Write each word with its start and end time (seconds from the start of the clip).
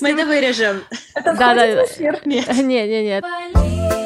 Мы 0.00 0.10
это 0.12 0.26
вырежем. 0.26 0.84
Да, 1.14 1.34
да. 1.54 1.84
Нет, 2.24 2.26
нет, 2.26 3.24
нет. 3.24 3.97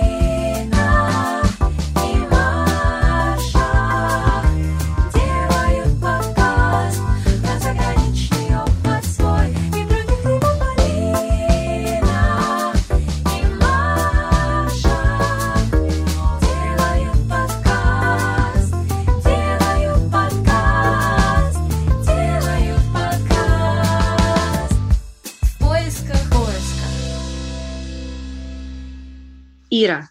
Ира, 29.85 30.11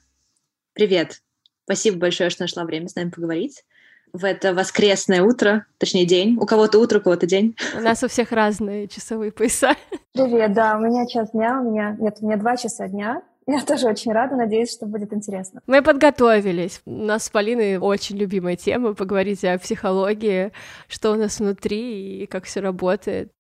привет. 0.74 1.22
Спасибо 1.64 1.98
большое, 1.98 2.30
что 2.30 2.44
нашла 2.44 2.66
время 2.66 2.90
с 2.90 2.96
нами 2.96 3.10
поговорить. 3.10 3.64
В 4.12 4.26
это 4.26 4.54
воскресное 4.54 5.24
утро, 5.24 5.66
точнее 5.78 6.06
день. 6.06 6.36
У 6.38 6.46
кого-то 6.46 6.78
утро, 6.78 7.00
у 7.00 7.02
кого-то 7.02 7.26
день. 7.26 7.56
У 7.78 7.80
нас 7.80 8.04
у 8.04 8.10
всех 8.10 8.34
разные 8.34 8.90
часовые 8.90 9.32
пояса. 9.32 9.76
Привет, 10.12 10.52
да, 10.52 10.76
у 10.78 10.82
меня 10.82 11.08
час 11.08 11.32
дня, 11.32 11.62
у 11.62 11.72
меня, 11.72 11.96
нет, 12.02 12.18
у 12.20 12.26
меня 12.26 12.36
два 12.36 12.58
часа 12.58 12.90
дня. 12.90 13.22
Я 13.48 13.62
тоже 13.62 13.88
очень 13.88 14.12
рада, 14.12 14.36
надеюсь, 14.36 14.74
что 14.74 14.88
будет 14.88 15.14
интересно. 15.14 15.62
Мы 15.68 15.82
подготовились. 15.82 16.82
У 16.86 16.92
нас 16.92 17.24
с 17.24 17.30
Полиной 17.30 17.78
очень 17.78 18.18
любимая 18.18 18.58
тема— 18.58 18.94
поговорить 18.96 19.46
о 19.46 19.58
психологии, 19.58 20.52
что 20.90 21.12
у 21.12 21.16
нас 21.16 21.40
внутри 21.40 22.24
и 22.24 22.26
как 22.26 22.44
все 22.44 22.60
работает. 22.60 23.32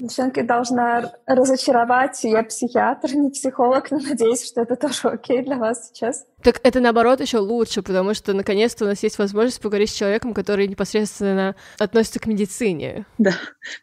Девчонки 0.00 0.40
должна 0.40 1.12
разочаровать. 1.26 2.24
Я 2.24 2.42
психиатр, 2.42 3.14
не 3.14 3.30
психолог, 3.30 3.90
но 3.90 3.98
надеюсь, 3.98 4.46
что 4.46 4.62
это 4.62 4.76
тоже 4.76 5.08
окей 5.08 5.42
для 5.42 5.56
вас 5.56 5.88
сейчас. 5.88 6.24
Так 6.42 6.60
это 6.62 6.80
наоборот 6.80 7.20
еще 7.20 7.38
лучше, 7.38 7.82
потому 7.82 8.14
что 8.14 8.32
наконец-то 8.32 8.86
у 8.86 8.88
нас 8.88 9.02
есть 9.02 9.18
возможность 9.18 9.60
поговорить 9.60 9.90
с 9.90 9.94
человеком, 9.94 10.32
который 10.32 10.66
непосредственно 10.68 11.54
относится 11.78 12.18
к 12.18 12.26
медицине. 12.26 13.04
Да, 13.18 13.34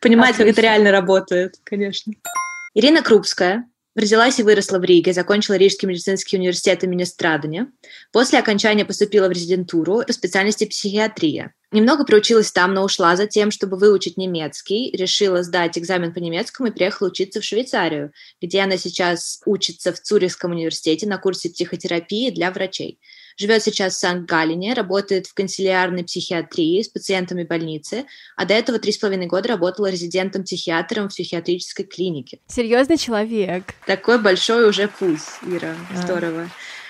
понимать, 0.01 0.31
Отлично. 0.31 0.45
как 0.45 0.53
это 0.53 0.61
реально 0.61 0.91
работает, 0.91 1.53
конечно. 1.63 2.13
Ирина 2.73 3.03
Крупская, 3.03 3.69
Родилась 3.97 4.39
и 4.39 4.43
выросла 4.43 4.77
в 4.77 4.83
Риге, 4.83 5.11
закончила 5.11 5.55
Рижский 5.55 5.87
медицинский 5.87 6.37
университет 6.37 6.83
имени 6.83 7.03
Страдания. 7.03 7.71
После 8.11 8.37
окончания 8.37 8.85
поступила 8.85 9.27
в 9.27 9.31
резидентуру 9.31 10.03
по 10.05 10.13
специальности 10.13 10.65
психиатрия. 10.65 11.55
Немного 11.71 12.05
проучилась 12.05 12.51
там, 12.51 12.75
но 12.75 12.83
ушла 12.83 13.15
за 13.15 13.25
тем, 13.25 13.49
чтобы 13.49 13.75
выучить 13.75 14.15
немецкий. 14.15 14.91
Решила 14.95 15.41
сдать 15.41 15.79
экзамен 15.79 16.13
по 16.13 16.19
немецкому 16.19 16.69
и 16.69 16.71
приехала 16.71 17.07
учиться 17.07 17.41
в 17.41 17.43
Швейцарию, 17.43 18.11
где 18.39 18.61
она 18.61 18.77
сейчас 18.77 19.41
учится 19.47 19.91
в 19.91 19.99
Цюрихском 19.99 20.51
университете 20.51 21.07
на 21.07 21.17
курсе 21.17 21.49
психотерапии 21.49 22.29
для 22.29 22.51
врачей. 22.51 22.99
Живет 23.37 23.61
сейчас 23.61 23.93
в 23.93 23.99
Санкт-Галине, 23.99 24.73
работает 24.73 25.27
в 25.27 25.33
канцелярной 25.35 26.03
психиатрии 26.03 26.81
с 26.81 26.89
пациентами 26.89 27.43
больницы, 27.43 28.05
а 28.35 28.45
до 28.45 28.55
этого 28.55 28.79
три 28.79 28.91
с 28.91 28.97
половиной 28.97 29.27
года 29.27 29.49
работала 29.49 29.91
резидентом-психиатром 29.91 31.05
в 31.05 31.09
психиатрической 31.09 31.85
клинике. 31.85 32.39
Серьезный 32.47 32.97
человек. 32.97 33.75
Такой 33.85 34.19
большой 34.19 34.67
уже 34.67 34.87
путь, 34.87 35.21
Ира. 35.43 35.75
А. 35.93 36.01
Здорово. 36.01 36.49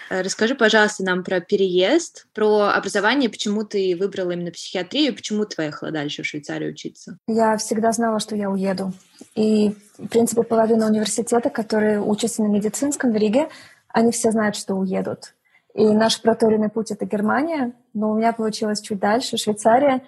Э, 0.10 0.22
расскажи, 0.22 0.56
пожалуйста, 0.56 1.04
нам 1.04 1.24
про 1.24 1.42
переезд, 1.42 2.28
про 2.34 2.70
образование, 2.70 3.30
почему 3.30 3.66
ты 3.66 3.98
выбрала 4.00 4.32
именно 4.32 4.52
психиатрию, 4.52 5.14
почему 5.14 5.46
ты 5.46 5.58
поехала 5.58 5.92
дальше 5.92 6.24
в 6.24 6.26
Швейцарию 6.26 6.72
учиться? 6.72 7.18
Я 7.28 7.58
всегда 7.58 7.92
знала, 7.92 8.20
что 8.20 8.36
я 8.36 8.50
уеду. 8.50 8.94
И, 9.36 9.74
в 9.98 10.08
принципе, 10.08 10.44
половина 10.44 10.88
университета, 10.88 11.50
которые 11.50 12.02
учатся 12.02 12.42
на 12.42 12.48
медицинском 12.48 13.12
в 13.12 13.18
Риге, 13.18 13.50
они 13.90 14.12
все 14.12 14.32
знают, 14.32 14.56
что 14.56 14.76
уедут. 14.76 15.34
И 15.78 15.86
наш 15.94 16.20
проторенный 16.24 16.70
путь— 16.70 16.90
это 16.92 17.06
Германия, 17.06 17.74
но 17.94 18.10
у 18.10 18.16
меня 18.16 18.34
получилось 18.34 18.82
чуть 18.82 18.98
дальше, 18.98 19.38
Швейцария. 19.38 20.02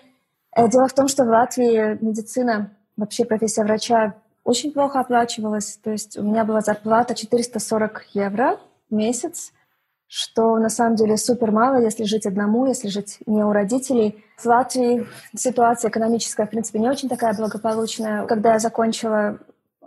Э, 0.55 0.67
дело 0.67 0.87
в 0.87 0.93
том, 0.93 1.07
что 1.07 1.25
в 1.25 1.27
Латвии 1.27 2.03
медицина, 2.03 2.75
вообще 2.97 3.23
профессия 3.23 3.63
врача 3.63 4.15
очень 4.43 4.73
плохо 4.73 4.99
оплачивалась. 4.99 5.77
То 5.83 5.91
есть 5.91 6.17
у 6.17 6.23
меня 6.23 6.43
была 6.43 6.61
зарплата 6.61 7.13
440 7.13 8.03
евро 8.15 8.59
в 8.89 8.95
месяц, 8.95 9.51
что 10.07 10.57
на 10.57 10.69
самом 10.69 10.95
деле 10.95 11.17
супер 11.17 11.51
мало, 11.51 11.79
если 11.79 12.03
жить 12.03 12.25
одному, 12.25 12.65
если 12.65 12.87
жить 12.87 13.19
не 13.27 13.43
у 13.43 13.51
родителей. 13.51 14.25
В 14.37 14.47
Латвии 14.47 15.05
ситуация 15.35 15.89
экономическая, 15.89 16.47
в 16.47 16.49
принципе, 16.49 16.79
не 16.79 16.89
очень 16.89 17.09
такая 17.09 17.35
благополучная. 17.35 18.25
Когда 18.25 18.53
я 18.53 18.59
закончила 18.59 19.37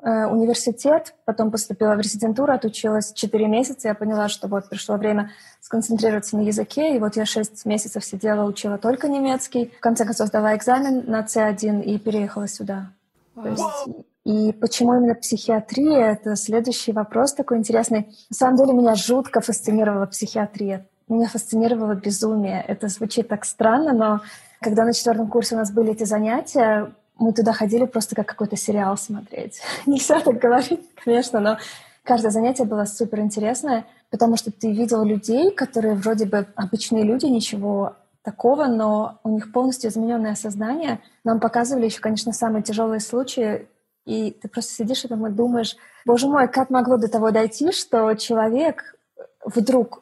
университет, 0.03 1.15
потом 1.25 1.51
поступила 1.51 1.95
в 1.95 2.01
резидентуру, 2.01 2.53
отучилась 2.53 3.13
4 3.13 3.47
месяца, 3.47 3.89
я 3.89 3.95
поняла, 3.95 4.29
что 4.29 4.49
вот 4.49 4.69
пришло 4.69 4.97
время 4.97 5.31
сконцентрироваться 5.61 6.37
на 6.37 6.43
языке, 6.43 6.97
и 6.97 6.99
вот 6.99 7.17
я 7.17 7.25
6 7.25 7.65
месяцев 7.67 8.05
сидела, 8.05 8.45
учила 8.45 8.79
только 8.79 9.09
немецкий, 9.09 9.73
в 9.77 9.81
конце 9.81 10.05
концов 10.05 10.29
сдала 10.29 10.57
экзамен 10.57 11.05
на 11.07 11.21
C1 11.21 11.83
и 11.83 11.99
переехала 11.99 12.49
сюда. 12.49 12.91
Wow. 13.37 13.51
есть, 13.51 14.07
и 14.25 14.53
почему 14.53 14.95
именно 14.95 15.15
психиатрия? 15.15 16.13
Это 16.13 16.37
следующий 16.37 16.93
вопрос 16.93 17.35
такой 17.35 17.59
интересный. 17.59 18.09
На 18.31 18.37
самом 18.37 18.57
деле 18.57 18.73
меня 18.73 18.95
жутко 18.95 19.41
фасцинировала 19.41 20.07
психиатрия. 20.07 20.87
Меня 21.09 21.29
фасцинировало 21.29 21.95
безумие. 21.95 22.65
Это 22.67 22.89
звучит 22.89 23.29
так 23.29 23.45
странно, 23.45 23.93
но 23.93 24.21
когда 24.61 24.85
на 24.85 24.93
четвертом 24.93 25.29
курсе 25.29 25.57
у 25.57 25.59
нас 25.59 25.73
были 25.73 25.93
эти 25.93 26.05
занятия, 26.05 26.93
мы 27.23 27.33
туда 27.33 27.53
ходили 27.53 27.87
просто 27.87 28.15
как 28.17 28.27
какой-то 28.27 28.57
сериал 28.57 28.97
смотреть. 28.97 29.61
Нельзя 29.87 30.21
так 30.21 30.39
говорить, 30.39 30.81
конечно, 31.05 31.41
но 31.41 31.59
каждое 32.03 32.31
занятие 32.31 32.65
было 32.65 32.85
супер 32.85 33.21
интересное, 33.21 33.87
потому 34.11 34.37
что 34.37 34.51
ты 34.51 34.73
видел 34.73 35.05
людей, 35.05 35.53
которые 35.53 35.95
вроде 35.95 36.27
бы 36.27 36.47
обычные 36.57 37.05
люди, 37.05 37.27
ничего 37.27 37.95
такого, 38.23 38.67
но 38.67 39.21
у 39.25 39.31
них 39.31 39.53
полностью 39.53 39.91
измененное 39.91 40.35
сознание. 40.35 41.01
Нам 41.25 41.41
показывали 41.41 41.87
еще, 41.87 42.01
конечно, 42.01 42.33
самые 42.33 42.63
тяжелые 42.63 43.01
случаи, 43.01 43.69
и 44.05 44.33
ты 44.33 44.49
просто 44.49 44.75
сидишь 44.75 45.05
и 45.05 45.09
думаешь, 45.09 45.77
боже 46.05 46.27
мой, 46.27 46.49
как 46.49 46.71
могло 46.71 46.97
до 46.97 47.09
того 47.09 47.31
дойти, 47.31 47.73
что 47.73 48.15
человек 48.15 48.97
вдруг 49.45 50.02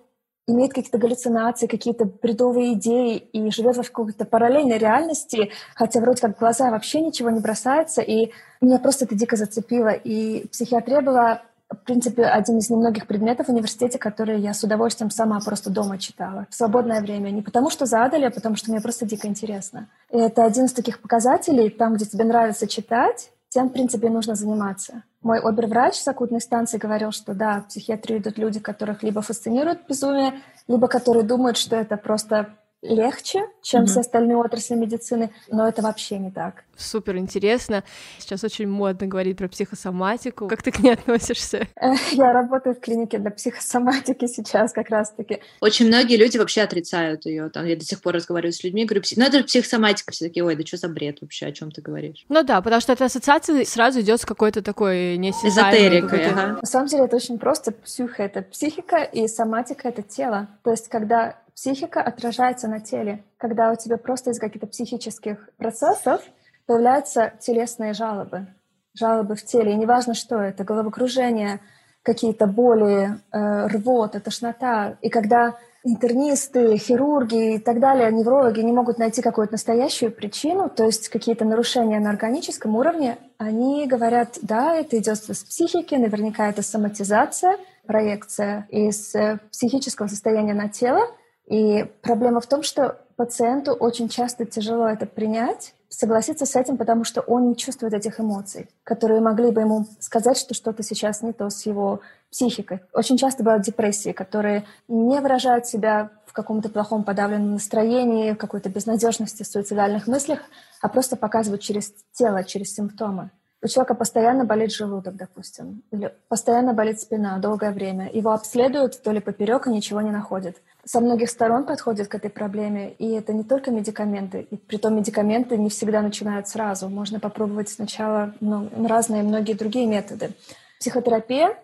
имеет 0.51 0.73
какие-то 0.73 0.99
галлюцинации, 0.99 1.67
какие-то 1.67 2.05
бредовые 2.05 2.75
идеи 2.75 3.17
и 3.17 3.51
живет 3.51 3.77
в 3.77 3.91
какой-то 3.91 4.25
параллельной 4.25 4.79
реальности, 4.79 5.51
хотя 5.75 6.01
вроде 6.01 6.23
как 6.23 6.37
в 6.37 6.41
глаза 6.41 6.71
вообще 6.71 7.01
ничего 7.01 7.31
не 7.31 7.41
бросается, 7.41 8.03
и 8.03 8.33
меня 8.61 8.79
просто 8.79 9.05
это 9.05 9.15
дико 9.15 9.37
зацепило. 9.37 9.89
И 9.89 10.47
психиатрия 10.49 11.01
была, 11.01 11.43
в 11.69 11.77
принципе, 11.85 12.25
один 12.25 12.59
из 12.59 12.69
немногих 12.71 13.07
предметов 13.07 13.47
в 13.47 13.51
университете, 13.51 13.99
которые 13.99 14.39
я 14.39 14.55
с 14.55 14.63
удовольствием 14.63 15.11
сама 15.11 15.41
просто 15.41 15.71
дома 15.71 15.99
читала 15.99 16.47
в 16.51 16.55
свободное 16.55 17.01
время. 17.01 17.31
Не 17.31 17.43
потому 17.43 17.71
что 17.71 17.87
задали, 17.87 18.25
а 18.25 18.31
потому 18.31 18.57
что 18.57 18.71
мне 18.71 18.81
просто 18.81 19.07
дико 19.07 19.27
интересно. 19.27 19.89
И 20.11 20.19
это 20.19 20.45
один 20.45 20.65
из 20.65 20.73
таких 20.73 21.01
показателей, 21.01 21.71
там, 21.71 21.95
где 21.95 22.05
тебе 22.05 22.25
нравится 22.25 22.67
читать, 22.67 23.31
тем, 23.51 23.69
в 23.69 23.73
принципе, 23.73 24.09
нужно 24.09 24.37
заниматься. 24.37 25.03
Мой 25.23 25.41
оберврач 25.41 25.97
с 25.97 26.09
акутной 26.09 26.41
станции 26.41 26.79
говорил, 26.79 27.11
что 27.11 27.35
да, 27.35 27.61
в 27.61 27.67
психиатрию 27.67 28.21
идут 28.21 28.39
люди, 28.39 28.61
которых 28.61 29.03
либо 29.03 29.21
фасцинирует 29.21 29.87
безумие, 29.89 30.41
либо 30.69 30.87
которые 30.89 31.25
думают, 31.25 31.59
что 31.59 31.77
это 31.77 31.97
просто 31.97 32.55
легче, 32.83 33.47
чем 33.63 33.83
mm-hmm. 33.83 33.87
все 33.87 34.01
остальные 34.01 34.37
отрасли 34.37 34.75
медицины, 34.75 35.31
но 35.49 35.69
это 35.69 35.83
вообще 35.83 36.19
не 36.19 36.31
так. 36.31 36.65
Супер 36.77 37.19
интересно. 37.19 37.85
Сейчас 38.19 38.43
очень 38.43 38.67
модно 38.67 39.07
говорить 39.07 39.37
про 39.37 39.49
психосоматику. 39.49 40.49
Как 40.49 40.63
ты 40.63 40.71
к 40.71 40.79
ней 40.79 40.93
относишься? 40.95 41.69
Я 42.13 42.33
работаю 42.33 42.75
в 42.75 42.81
клинике 42.81 43.19
для 43.19 43.31
психосоматики 43.31 44.27
сейчас 44.27 44.73
как 44.73 44.89
раз-таки. 44.89 45.41
Очень 45.61 45.89
многие 45.89 46.17
люди 46.17 46.39
вообще 46.39 46.63
отрицают 46.63 47.27
ее. 47.27 47.51
Там 47.51 47.67
я 47.67 47.77
до 47.77 47.85
сих 47.85 48.01
пор 48.01 48.15
разговариваю 48.15 48.53
с 48.53 48.65
людьми, 48.65 48.87
говорю, 48.87 49.03
ну 49.17 49.25
это 49.25 49.39
же 49.39 49.45
психосоматика. 49.45 50.13
Все 50.13 50.27
такие, 50.29 50.43
ой, 50.43 50.57
да 50.57 50.65
что 50.65 50.79
за 50.79 50.89
бред 50.89 51.19
вообще, 51.21 51.47
о 51.47 51.53
чем 51.53 51.71
ты 51.71 51.83
говоришь? 51.83 52.25
Ну 52.29 52.43
да, 52.43 52.63
потому 52.63 52.81
что 52.81 52.93
эта 52.93 53.05
ассоциация 53.05 53.65
сразу 53.65 54.01
идет 54.01 54.21
с 54.21 54.25
какой-то 54.25 54.63
такой. 54.63 55.17
Эзотерикой, 55.17 56.31
ага. 56.31 56.59
На 56.61 56.67
самом 56.67 56.87
деле 56.87 57.05
это 57.05 57.17
очень 57.17 57.39
просто. 57.39 57.73
Психо— 57.73 58.23
это 58.25 58.43
психика, 58.43 59.03
и 59.03 59.29
соматика— 59.29 59.89
это 59.91 60.03
тело. 60.03 60.49
То 60.65 60.71
есть 60.71 60.89
когда 60.89 61.37
Психика 61.55 62.01
отражается 62.01 62.69
на 62.69 62.81
теле. 62.81 63.25
Когда 63.37 63.71
у 63.73 63.77
тебя 63.77 63.97
просто 63.97 64.31
из 64.31 64.39
каких-то 64.39 64.67
психических 64.67 65.51
процессов 65.57 66.23
появляются 66.67 67.33
телесные 67.41 67.93
жалобы. 67.93 68.47
Жалобы 68.95 69.35
в 69.35 69.45
теле. 69.45 69.73
И 69.73 69.77
неважно, 69.77 70.15
что 70.15 70.37
это. 70.37 70.65
Головокружение, 70.65 71.61
какие-то 72.03 72.47
боли, 72.47 73.21
э, 73.33 73.67
рвота, 73.67 74.21
тошнота. 74.21 74.97
И 75.01 75.09
когда 75.09 75.57
интернисты, 75.85 76.77
хирурги 76.77 77.55
и 77.55 77.59
так 77.59 77.81
далее, 77.81 78.13
неврологи 78.13 78.61
не 78.61 78.73
могут 78.73 78.99
найти 78.99 79.23
какую-то 79.23 79.55
настоящую 79.55 80.13
причину, 80.13 80.69
то 80.69 80.85
есть 80.85 81.09
какие-то 81.09 81.45
нарушения 81.45 82.01
на 82.01 82.11
органическом 82.11 82.77
уровне, 82.77 83.17
они 83.39 83.87
говорят, 83.87 84.39
да, 84.43 84.75
это 84.75 84.99
идет 84.99 85.17
с 85.17 85.45
психики, 85.45 85.95
наверняка 85.95 86.49
это 86.49 86.63
соматизация, 86.63 87.57
проекция 87.87 88.67
из 88.71 89.15
э, 89.15 89.39
психического 89.51 90.07
состояния 90.07 90.55
на 90.55 90.69
тело, 90.69 91.09
и 91.51 91.85
проблема 92.01 92.41
в 92.41 92.47
том, 92.47 92.63
что 92.63 92.97
пациенту 93.17 93.73
очень 93.73 94.09
часто 94.09 94.47
тяжело 94.47 94.87
это 94.87 95.05
принять, 95.05 95.75
согласиться 95.89 96.47
с 96.47 96.55
этим, 96.55 96.77
потому 96.77 97.03
что 97.03 97.21
он 97.23 97.49
не 97.49 97.57
чувствует 97.57 97.93
этих 97.93 98.21
эмоций, 98.21 98.69
которые 98.85 99.21
могли 99.21 99.51
бы 99.51 99.63
ему 99.63 99.85
сказать, 99.99 100.39
что 100.39 100.55
что-то 100.55 100.85
сейчас 100.85 101.23
не 101.23 101.33
то 101.33 101.51
с 101.51 101.67
его 101.67 102.01
психикой. 102.31 102.81
Очень 102.93 103.17
часто 103.17 103.43
бывают 103.43 103.65
депрессии, 103.65 104.13
которые 104.13 104.65
не 104.87 105.21
выражают 105.21 105.67
себя 105.67 106.11
в 106.25 106.33
каком-то 106.33 106.69
плохом 106.69 107.03
подавленном 107.03 107.55
настроении, 107.55 108.33
в 108.33 108.37
какой-то 108.37 108.69
безнадежности, 108.69 109.43
суицидальных 109.43 110.07
мыслях, 110.07 110.39
а 110.81 110.89
просто 110.89 111.17
показывают 111.17 111.63
через 111.63 111.93
тело, 112.13 112.45
через 112.45 112.73
симптомы. 112.73 113.31
У 113.63 113.69
человека 113.69 113.95
постоянно 113.95 114.45
болит 114.45 114.73
желудок, 114.73 115.17
допустим, 115.17 115.83
или 115.91 116.15
постоянно 116.29 116.73
болит 116.73 116.99
спина 116.99 117.39
долгое 117.39 117.73
время. 117.73 118.11
Его 118.11 118.33
обследуют 118.33 118.95
вдоль 118.95 119.19
и 119.19 119.21
поперек 119.21 119.67
и 119.67 119.71
ничего 119.71 120.01
не 120.01 120.11
находят. 120.11 120.57
Со 120.87 121.01
многих 121.01 121.29
сторон 121.29 121.67
подходят 121.67 122.09
к 122.09 122.15
этой 122.15 122.31
проблеме, 122.31 122.93
и 122.93 123.11
это 123.11 123.35
не 123.35 123.45
только 123.45 123.71
медикаменты. 123.71 124.47
И 124.51 124.57
притом 124.57 124.97
медикаменты 124.97 125.59
не 125.59 125.69
всегда 125.69 126.01
начинают 126.01 126.49
сразу. 126.49 126.89
Можно 126.89 127.21
попробовать 127.21 127.69
сначала 127.69 128.35
ну, 128.41 128.71
разные 128.89 129.23
многие 129.23 129.53
другие 129.53 129.87
методы. 129.87 130.31
Психотерапия. 130.79 131.55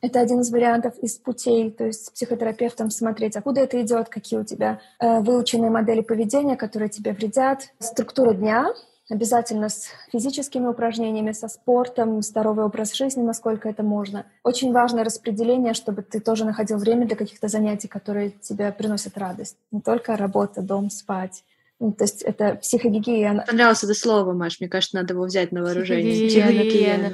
Это 0.00 0.20
один 0.20 0.40
из 0.40 0.50
вариантов 0.50 0.98
из 0.98 1.18
путей, 1.18 1.70
то 1.70 1.84
есть 1.84 2.06
с 2.06 2.10
психотерапевтом 2.10 2.90
смотреть, 2.90 3.36
откуда 3.36 3.60
это 3.60 3.80
идет, 3.82 4.08
какие 4.08 4.38
у 4.38 4.44
тебя 4.44 4.80
э, 4.98 5.20
выученные 5.20 5.70
модели 5.70 6.00
поведения, 6.00 6.56
которые 6.56 6.88
тебе 6.88 7.12
вредят, 7.12 7.74
структура 7.78 8.32
дня, 8.32 8.72
обязательно 9.08 9.68
с 9.68 9.88
физическими 10.10 10.66
упражнениями, 10.66 11.32
со 11.32 11.48
спортом, 11.48 12.22
здоровый 12.22 12.64
образ 12.64 12.94
жизни, 12.94 13.22
насколько 13.22 13.68
это 13.68 13.82
можно. 13.82 14.26
Очень 14.42 14.72
важное 14.72 15.04
распределение, 15.04 15.74
чтобы 15.74 16.02
ты 16.02 16.20
тоже 16.20 16.44
находил 16.44 16.78
время 16.78 17.06
для 17.06 17.16
каких-то 17.16 17.48
занятий, 17.48 17.88
которые 17.88 18.30
тебе 18.30 18.72
приносят 18.72 19.16
радость. 19.16 19.56
Не 19.70 19.80
только 19.80 20.16
работа, 20.16 20.62
дом, 20.62 20.90
спать. 20.90 21.44
Ну, 21.78 21.92
то 21.92 22.04
есть 22.04 22.22
это 22.22 22.54
психогигиена. 22.56 23.44
Понравилось 23.46 23.84
это 23.84 23.94
слово, 23.94 24.32
Маш. 24.32 24.60
Мне 24.60 24.68
кажется, 24.68 24.96
надо 24.96 25.14
его 25.14 25.24
взять 25.24 25.52
на 25.52 25.62
вооружение. 25.62 26.28
Психогигиена. 26.28 27.12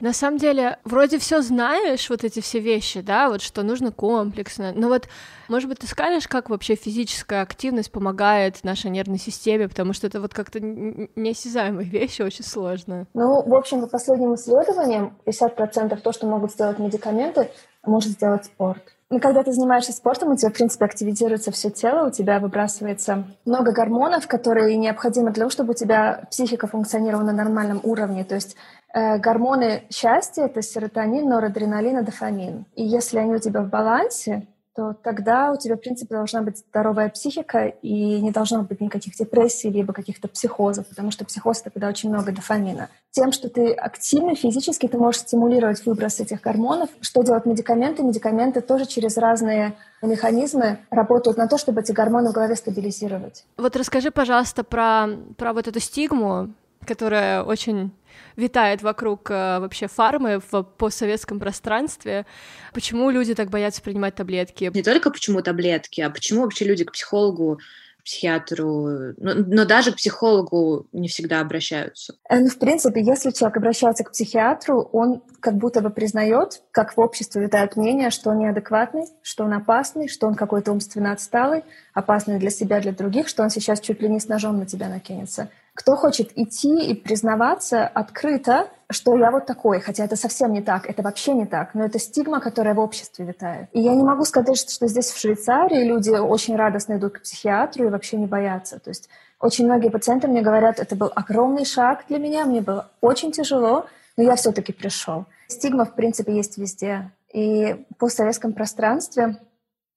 На 0.00 0.12
самом 0.12 0.38
деле, 0.38 0.78
вроде 0.84 1.18
все 1.18 1.42
знаешь, 1.42 2.08
вот 2.08 2.24
эти 2.24 2.40
все 2.40 2.58
вещи, 2.58 3.00
да, 3.00 3.28
вот 3.28 3.42
что 3.42 3.62
нужно 3.62 3.92
комплексно. 3.92 4.72
Но 4.74 4.88
вот, 4.88 5.08
может 5.48 5.68
быть, 5.68 5.80
ты 5.80 5.86
скажешь, 5.86 6.26
как 6.26 6.48
вообще 6.48 6.74
физическая 6.74 7.42
активность 7.42 7.92
помогает 7.92 8.64
нашей 8.64 8.90
нервной 8.90 9.18
системе, 9.18 9.68
потому 9.68 9.92
что 9.92 10.06
это 10.06 10.20
вот 10.20 10.32
как-то 10.32 10.60
неосязаемые 10.60 11.88
вещи, 11.90 12.22
очень 12.22 12.44
сложно. 12.44 13.06
Ну, 13.14 13.42
в 13.42 13.54
общем, 13.54 13.82
по 13.82 13.86
последним 13.86 14.34
исследованиям, 14.34 15.16
50% 15.26 16.00
то, 16.00 16.12
что 16.12 16.26
могут 16.26 16.52
сделать 16.52 16.78
медикаменты, 16.78 17.50
может 17.84 18.12
сделать 18.12 18.44
спорт. 18.46 18.82
Ну, 19.12 19.18
когда 19.18 19.42
ты 19.42 19.52
занимаешься 19.52 19.92
спортом, 19.92 20.30
у 20.30 20.36
тебя, 20.36 20.50
в 20.50 20.52
принципе, 20.52 20.84
активизируется 20.84 21.50
все 21.50 21.68
тело, 21.68 22.06
у 22.06 22.10
тебя 22.12 22.38
выбрасывается 22.38 23.24
много 23.44 23.72
гормонов, 23.72 24.28
которые 24.28 24.76
необходимы 24.76 25.32
для 25.32 25.40
того, 25.40 25.50
чтобы 25.50 25.72
у 25.72 25.74
тебя 25.74 26.28
психика 26.30 26.68
функционировала 26.68 27.24
на 27.24 27.32
нормальном 27.32 27.80
уровне. 27.82 28.22
То 28.22 28.36
есть 28.36 28.56
гормоны 28.94 29.84
счастья— 29.90 30.42
это 30.44 30.62
серотонин, 30.62 31.28
норадреналин 31.28 31.98
и 31.98 32.02
дофамин. 32.02 32.66
И 32.74 32.84
если 32.84 33.18
они 33.18 33.34
у 33.34 33.38
тебя 33.38 33.62
в 33.62 33.68
балансе, 33.68 34.46
то 34.74 34.94
тогда 34.94 35.50
у 35.50 35.56
тебя, 35.56 35.76
в 35.76 35.80
принципе, 35.80 36.14
должна 36.14 36.42
быть 36.42 36.58
здоровая 36.58 37.08
психика 37.08 37.66
и 37.66 38.20
не 38.20 38.30
должно 38.30 38.62
быть 38.62 38.80
никаких 38.80 39.14
депрессий 39.14 39.68
либо 39.68 39.92
каких-то 39.92 40.28
психозов, 40.28 40.86
потому 40.88 41.10
что 41.10 41.24
психоз— 41.24 41.60
это 41.62 41.70
когда 41.70 41.88
очень 41.88 42.08
много 42.08 42.32
дофамина. 42.32 42.88
Тем, 43.10 43.32
что 43.32 43.48
ты 43.48 43.72
активный 43.72 44.36
физически, 44.36 44.86
ты 44.86 44.96
можешь 44.96 45.22
стимулировать 45.22 45.84
выброс 45.84 46.20
этих 46.20 46.40
гормонов. 46.40 46.88
Что 47.00 47.22
делают 47.22 47.46
медикаменты? 47.46 48.04
Медикаменты 48.04 48.60
тоже 48.60 48.86
через 48.86 49.16
разные 49.16 49.74
механизмы 50.02 50.78
работают 50.90 51.36
на 51.36 51.48
то, 51.48 51.58
чтобы 51.58 51.80
эти 51.80 51.90
гормоны 51.90 52.30
в 52.30 52.32
голове 52.32 52.54
стабилизировать. 52.54 53.44
Вот 53.58 53.74
расскажи, 53.74 54.12
пожалуйста, 54.12 54.62
про, 54.62 55.08
про 55.36 55.52
вот 55.52 55.66
эту 55.66 55.80
стигму, 55.80 56.54
которая 56.86 57.42
очень 57.42 57.92
витает 58.36 58.82
вокруг 58.82 59.30
э, 59.30 59.58
вообще 59.60 59.86
фармы 59.86 60.40
в 60.50 60.62
постсоветском 60.62 61.38
пространстве. 61.38 62.26
Почему 62.72 63.10
люди 63.10 63.34
так 63.34 63.50
боятся 63.50 63.82
принимать 63.82 64.14
таблетки? 64.14 64.70
Не 64.72 64.82
только 64.82 65.10
почему 65.10 65.42
таблетки, 65.42 66.00
а 66.00 66.10
почему 66.10 66.42
вообще 66.42 66.64
люди 66.64 66.84
к 66.84 66.92
психологу 66.92 67.60
психиатру, 68.04 69.14
но, 69.18 69.34
но 69.34 69.64
даже 69.64 69.92
к 69.92 69.96
психологу 69.96 70.88
не 70.92 71.08
всегда 71.08 71.40
обращаются. 71.40 72.14
Э, 72.28 72.40
ну, 72.40 72.48
в 72.48 72.58
принципе, 72.58 73.02
если 73.02 73.30
человек 73.30 73.58
обращается 73.58 74.04
к 74.04 74.12
психиатру, 74.12 74.80
он 74.92 75.22
как 75.40 75.56
будто 75.56 75.80
бы 75.80 75.90
признает, 75.90 76.62
как 76.72 76.96
в 76.96 77.00
обществе 77.00 77.42
витает 77.42 77.76
мнение, 77.76 78.10
что 78.10 78.30
он 78.30 78.38
неадекватный, 78.38 79.06
что 79.22 79.44
он 79.44 79.52
опасный, 79.54 80.08
что 80.08 80.26
он 80.26 80.34
какой-то 80.34 80.72
умственно 80.72 81.12
отсталый, 81.12 81.64
опасный 81.94 82.38
для 82.38 82.50
себя, 82.50 82.80
для 82.80 82.92
других, 82.92 83.28
что 83.28 83.42
он 83.42 83.50
сейчас 83.50 83.80
чуть 83.80 84.00
ли 84.00 84.08
не 84.08 84.20
с 84.20 84.28
ножом 84.28 84.58
на 84.58 84.66
тебя 84.66 84.88
накинется. 84.88 85.48
Кто 85.74 85.96
хочет 85.96 86.36
идти 86.36 86.84
и 86.84 86.94
признаваться 86.94 87.86
открыто, 87.86 88.68
что 88.90 89.16
я 89.16 89.30
вот 89.30 89.46
такой, 89.46 89.80
хотя 89.80 90.04
это 90.04 90.16
совсем 90.16 90.52
не 90.52 90.62
так, 90.62 90.88
это 90.88 91.02
вообще 91.02 91.32
не 91.32 91.46
так, 91.46 91.74
но 91.74 91.84
это 91.84 91.98
стигма, 91.98 92.40
которая 92.40 92.74
в 92.74 92.80
обществе 92.80 93.24
витает. 93.24 93.68
И 93.72 93.80
я 93.80 93.94
не 93.94 94.02
могу 94.02 94.24
сказать, 94.24 94.58
что 94.58 94.86
здесь 94.88 95.10
в 95.10 95.18
Швейцарии 95.18 95.84
люди 95.84 96.10
очень 96.10 96.56
радостно 96.56 96.94
идут 96.94 97.14
к 97.14 97.22
психиатру 97.22 97.84
и 97.86 97.88
вообще 97.88 98.16
не 98.16 98.26
боятся. 98.26 98.78
То 98.78 98.90
есть 98.90 99.08
очень 99.40 99.64
многие 99.64 99.88
пациенты 99.88 100.28
мне 100.28 100.42
говорят, 100.42 100.80
это 100.80 100.96
был 100.96 101.10
огромный 101.14 101.64
шаг 101.64 102.04
для 102.08 102.18
меня, 102.18 102.44
мне 102.44 102.60
было 102.60 102.90
очень 103.00 103.32
тяжело, 103.32 103.86
но 104.16 104.24
я 104.24 104.36
все-таки 104.36 104.72
пришел. 104.72 105.24
Стигма, 105.50 105.84
в 105.84 105.94
принципе, 105.94 106.34
есть 106.34 106.58
везде. 106.58 107.12
И 107.32 107.84
в 107.90 107.96
постсоветском 107.96 108.52
пространстве 108.52 109.38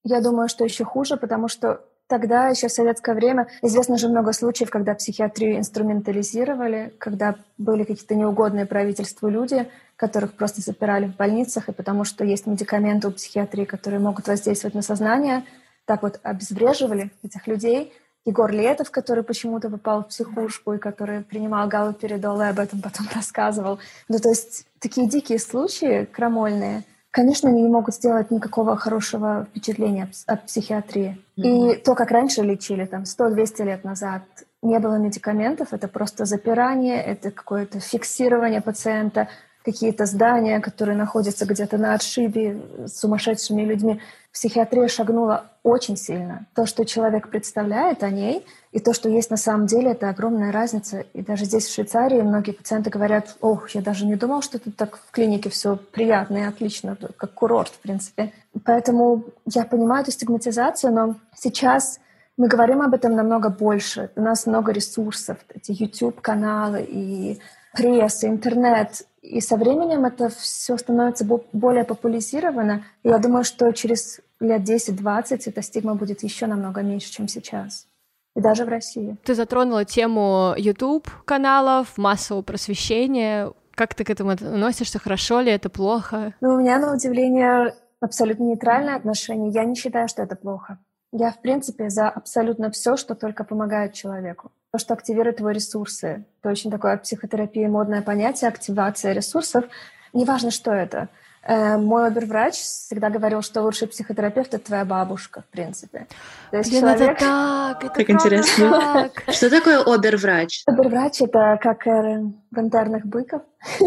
я 0.03 0.21
думаю, 0.21 0.49
что 0.49 0.63
еще 0.63 0.83
хуже, 0.83 1.17
потому 1.17 1.47
что 1.47 1.81
Тогда, 2.07 2.49
еще 2.49 2.67
в 2.67 2.71
советское 2.71 3.15
время, 3.15 3.47
известно 3.61 3.97
же 3.97 4.09
много 4.09 4.33
случаев, 4.33 4.69
когда 4.69 4.93
психиатрию 4.93 5.57
инструментализировали, 5.57 6.93
когда 6.99 7.35
были 7.57 7.85
какие-то 7.85 8.13
неугодные 8.13 8.65
правительству 8.65 9.29
люди, 9.29 9.67
которых 9.95 10.33
просто 10.33 10.61
запирали 10.61 11.07
в 11.07 11.15
больницах, 11.15 11.69
и 11.69 11.71
потому 11.71 12.03
что 12.03 12.25
есть 12.25 12.45
медикаменты 12.45 13.07
у 13.07 13.11
психиатрии, 13.11 13.63
которые 13.63 13.99
могут 14.01 14.27
воздействовать 14.27 14.75
на 14.75 14.81
сознание, 14.81 15.43
так 15.85 16.03
вот 16.03 16.19
обезвреживали 16.23 17.11
этих 17.23 17.47
людей. 17.47 17.93
Егор 18.25 18.51
Летов, 18.51 18.89
который 18.91 19.23
почему-то 19.23 19.69
попал 19.69 20.03
в 20.03 20.07
психушку 20.07 20.73
и 20.73 20.77
который 20.77 21.21
принимал 21.21 21.67
галоперидол 21.67 22.41
и 22.41 22.45
об 22.45 22.59
этом 22.59 22.81
потом 22.81 23.07
рассказывал. 23.15 23.79
Ну, 24.07 24.19
то 24.19 24.29
есть 24.29 24.65
такие 24.79 25.07
дикие 25.07 25.39
случаи, 25.39 26.05
крамольные— 26.05 26.83
конечно, 27.13 27.49
они 27.49 27.61
не 27.61 27.69
могут 27.69 27.93
сделать 27.93 28.31
никакого 28.31 28.75
хорошего 28.75 29.45
впечатления 29.51 30.09
от 30.25 30.47
психиатрии. 30.47 31.21
Mm-hmm. 31.37 31.75
И 31.75 31.75
то, 31.75 31.93
как 31.93 32.09
раньше 32.11 32.41
лечили, 32.41 32.85
там, 32.85 33.03
100-200 33.03 33.63
лет 33.65 33.83
назад, 33.83 34.23
не 34.63 34.79
было 34.79 34.95
медикаментов, 34.95 35.73
это 35.73 35.87
просто 35.87 36.25
запирание, 36.25 37.01
это 37.01 37.29
какое-то 37.29 37.79
фиксирование 37.79 38.61
пациента, 38.61 39.27
какие-то 39.63 40.05
здания, 40.05 40.59
которые 40.59 40.97
находятся 40.97 41.45
где-то 41.45 41.77
на 41.77 41.93
отшибе 41.93 42.61
с 42.85 42.99
сумасшедшими 42.99 43.63
людьми. 43.63 44.01
Психиатрия 44.31 44.87
шагнула 44.87 45.45
очень 45.61 45.95
сильно. 45.95 46.45
То, 46.55 46.65
что 46.65 46.85
человек 46.85 47.29
представляет 47.29 48.03
о 48.03 48.09
ней, 48.09 48.45
и 48.71 48.79
то, 48.79 48.93
что 48.93 49.07
есть 49.07 49.29
на 49.29 49.37
самом 49.37 49.67
деле, 49.67 49.91
это 49.91 50.09
огромная 50.09 50.51
разница. 50.51 51.05
И 51.13 51.21
даже 51.21 51.45
здесь, 51.45 51.67
в 51.67 51.73
Швейцарии, 51.73 52.21
многие 52.21 52.51
пациенты 52.51 52.89
говорят, 52.89 53.37
ох, 53.41 53.69
я 53.69 53.81
даже 53.81 54.05
не 54.05 54.15
думал, 54.15 54.41
что 54.41 54.59
тут 54.59 54.75
так 54.75 54.97
в 54.97 55.11
клинике 55.11 55.49
все 55.49 55.77
приятно 55.77 56.37
и 56.37 56.41
отлично, 56.41 56.97
как 57.15 57.33
курорт, 57.33 57.69
в 57.69 57.79
принципе. 57.79 58.33
Поэтому 58.65 59.23
я 59.45 59.63
понимаю 59.63 60.01
эту 60.01 60.11
стигматизацию, 60.11 60.91
но 60.91 61.15
сейчас 61.35 61.99
мы 62.35 62.47
говорим 62.47 62.81
об 62.81 62.93
этом 62.95 63.15
намного 63.15 63.49
больше. 63.49 64.09
У 64.15 64.21
нас 64.21 64.47
много 64.47 64.71
ресурсов, 64.71 65.37
эти 65.53 65.71
YouTube-каналы 65.71 66.81
и 66.81 67.39
пресса, 67.73 68.27
интернет. 68.27 69.05
И 69.21 69.41
со 69.41 69.57
временем 69.57 70.05
это 70.05 70.29
все 70.29 70.77
становится 70.77 71.25
более 71.53 71.83
популяризировано. 71.83 72.83
И 73.03 73.09
я 73.09 73.17
думаю, 73.17 73.43
что 73.43 73.71
через 73.71 74.19
лет 74.39 74.61
10-20 74.61 75.43
эта 75.45 75.61
стигма 75.61 75.95
будет 75.95 76.23
еще 76.23 76.45
намного 76.45 76.81
меньше, 76.81 77.11
чем 77.11 77.27
сейчас. 77.27 77.87
И 78.35 78.41
даже 78.41 78.65
в 78.65 78.69
России. 78.69 79.17
Ты 79.23 79.35
затронула 79.35 79.85
тему 79.85 80.53
YouTube-каналов, 80.57 81.97
массового 81.97 82.41
просвещения. 82.41 83.51
Как 83.75 83.93
ты 83.95 84.03
к 84.03 84.09
этому 84.09 84.31
относишься? 84.31 84.99
Хорошо 84.99 85.39
ли 85.39 85.51
это, 85.51 85.69
плохо? 85.69 86.33
Ну, 86.41 86.55
у 86.55 86.59
меня, 86.59 86.79
на 86.79 86.93
удивление, 86.93 87.75
абсолютно 88.01 88.43
нейтральное 88.43 88.95
отношение. 88.95 89.51
Я 89.51 89.65
не 89.65 89.75
считаю, 89.75 90.07
что 90.07 90.23
это 90.23 90.35
плохо. 90.35 90.79
Я, 91.11 91.31
в 91.31 91.41
принципе, 91.41 91.89
за 91.89 92.09
абсолютно 92.09 92.71
все, 92.71 92.97
что 92.97 93.13
только 93.15 93.43
помогает 93.43 93.93
человеку. 93.93 94.51
То, 94.73 94.79
что 94.79 94.95
активирует 94.95 95.37
его 95.37 95.51
ресурсы. 95.51 96.25
Это 96.41 96.49
очень 96.49 96.71
такое 96.71 96.97
в 96.97 97.03
психотерапии 97.03 97.67
модное 97.67 98.01
понятие, 98.01 98.47
активация 98.47 99.13
ресурсов. 99.13 99.65
Неважно, 100.13 100.49
что 100.49 100.71
это. 100.71 101.09
Э, 101.43 101.77
мой 101.77 102.07
оберврач 102.07 102.55
всегда 102.55 103.11
говорил, 103.11 103.43
что 103.43 103.61
лучший 103.61 103.87
психотерапевт— 103.87 104.51
это 104.55 104.65
твоя 104.65 104.83
бабушка, 104.83 105.43
в 105.43 105.51
принципе. 105.51 106.07
То 106.49 106.57
есть 106.57 106.71
Блин, 106.71 106.81
человек... 106.81 107.11
это 107.11 107.19
так, 107.19 107.83
это 107.83 107.93
так 107.93 108.09
интересно. 108.09 109.11
Так. 109.15 109.35
Что 109.35 109.51
такое 109.51 109.79
оберврач? 109.83 110.63
Оберврач— 110.65 111.17
это 111.21 111.59
как 111.61 111.85
э, 111.85 112.23
в 112.49 112.59
интернах 112.59 113.05
быков. 113.05 113.43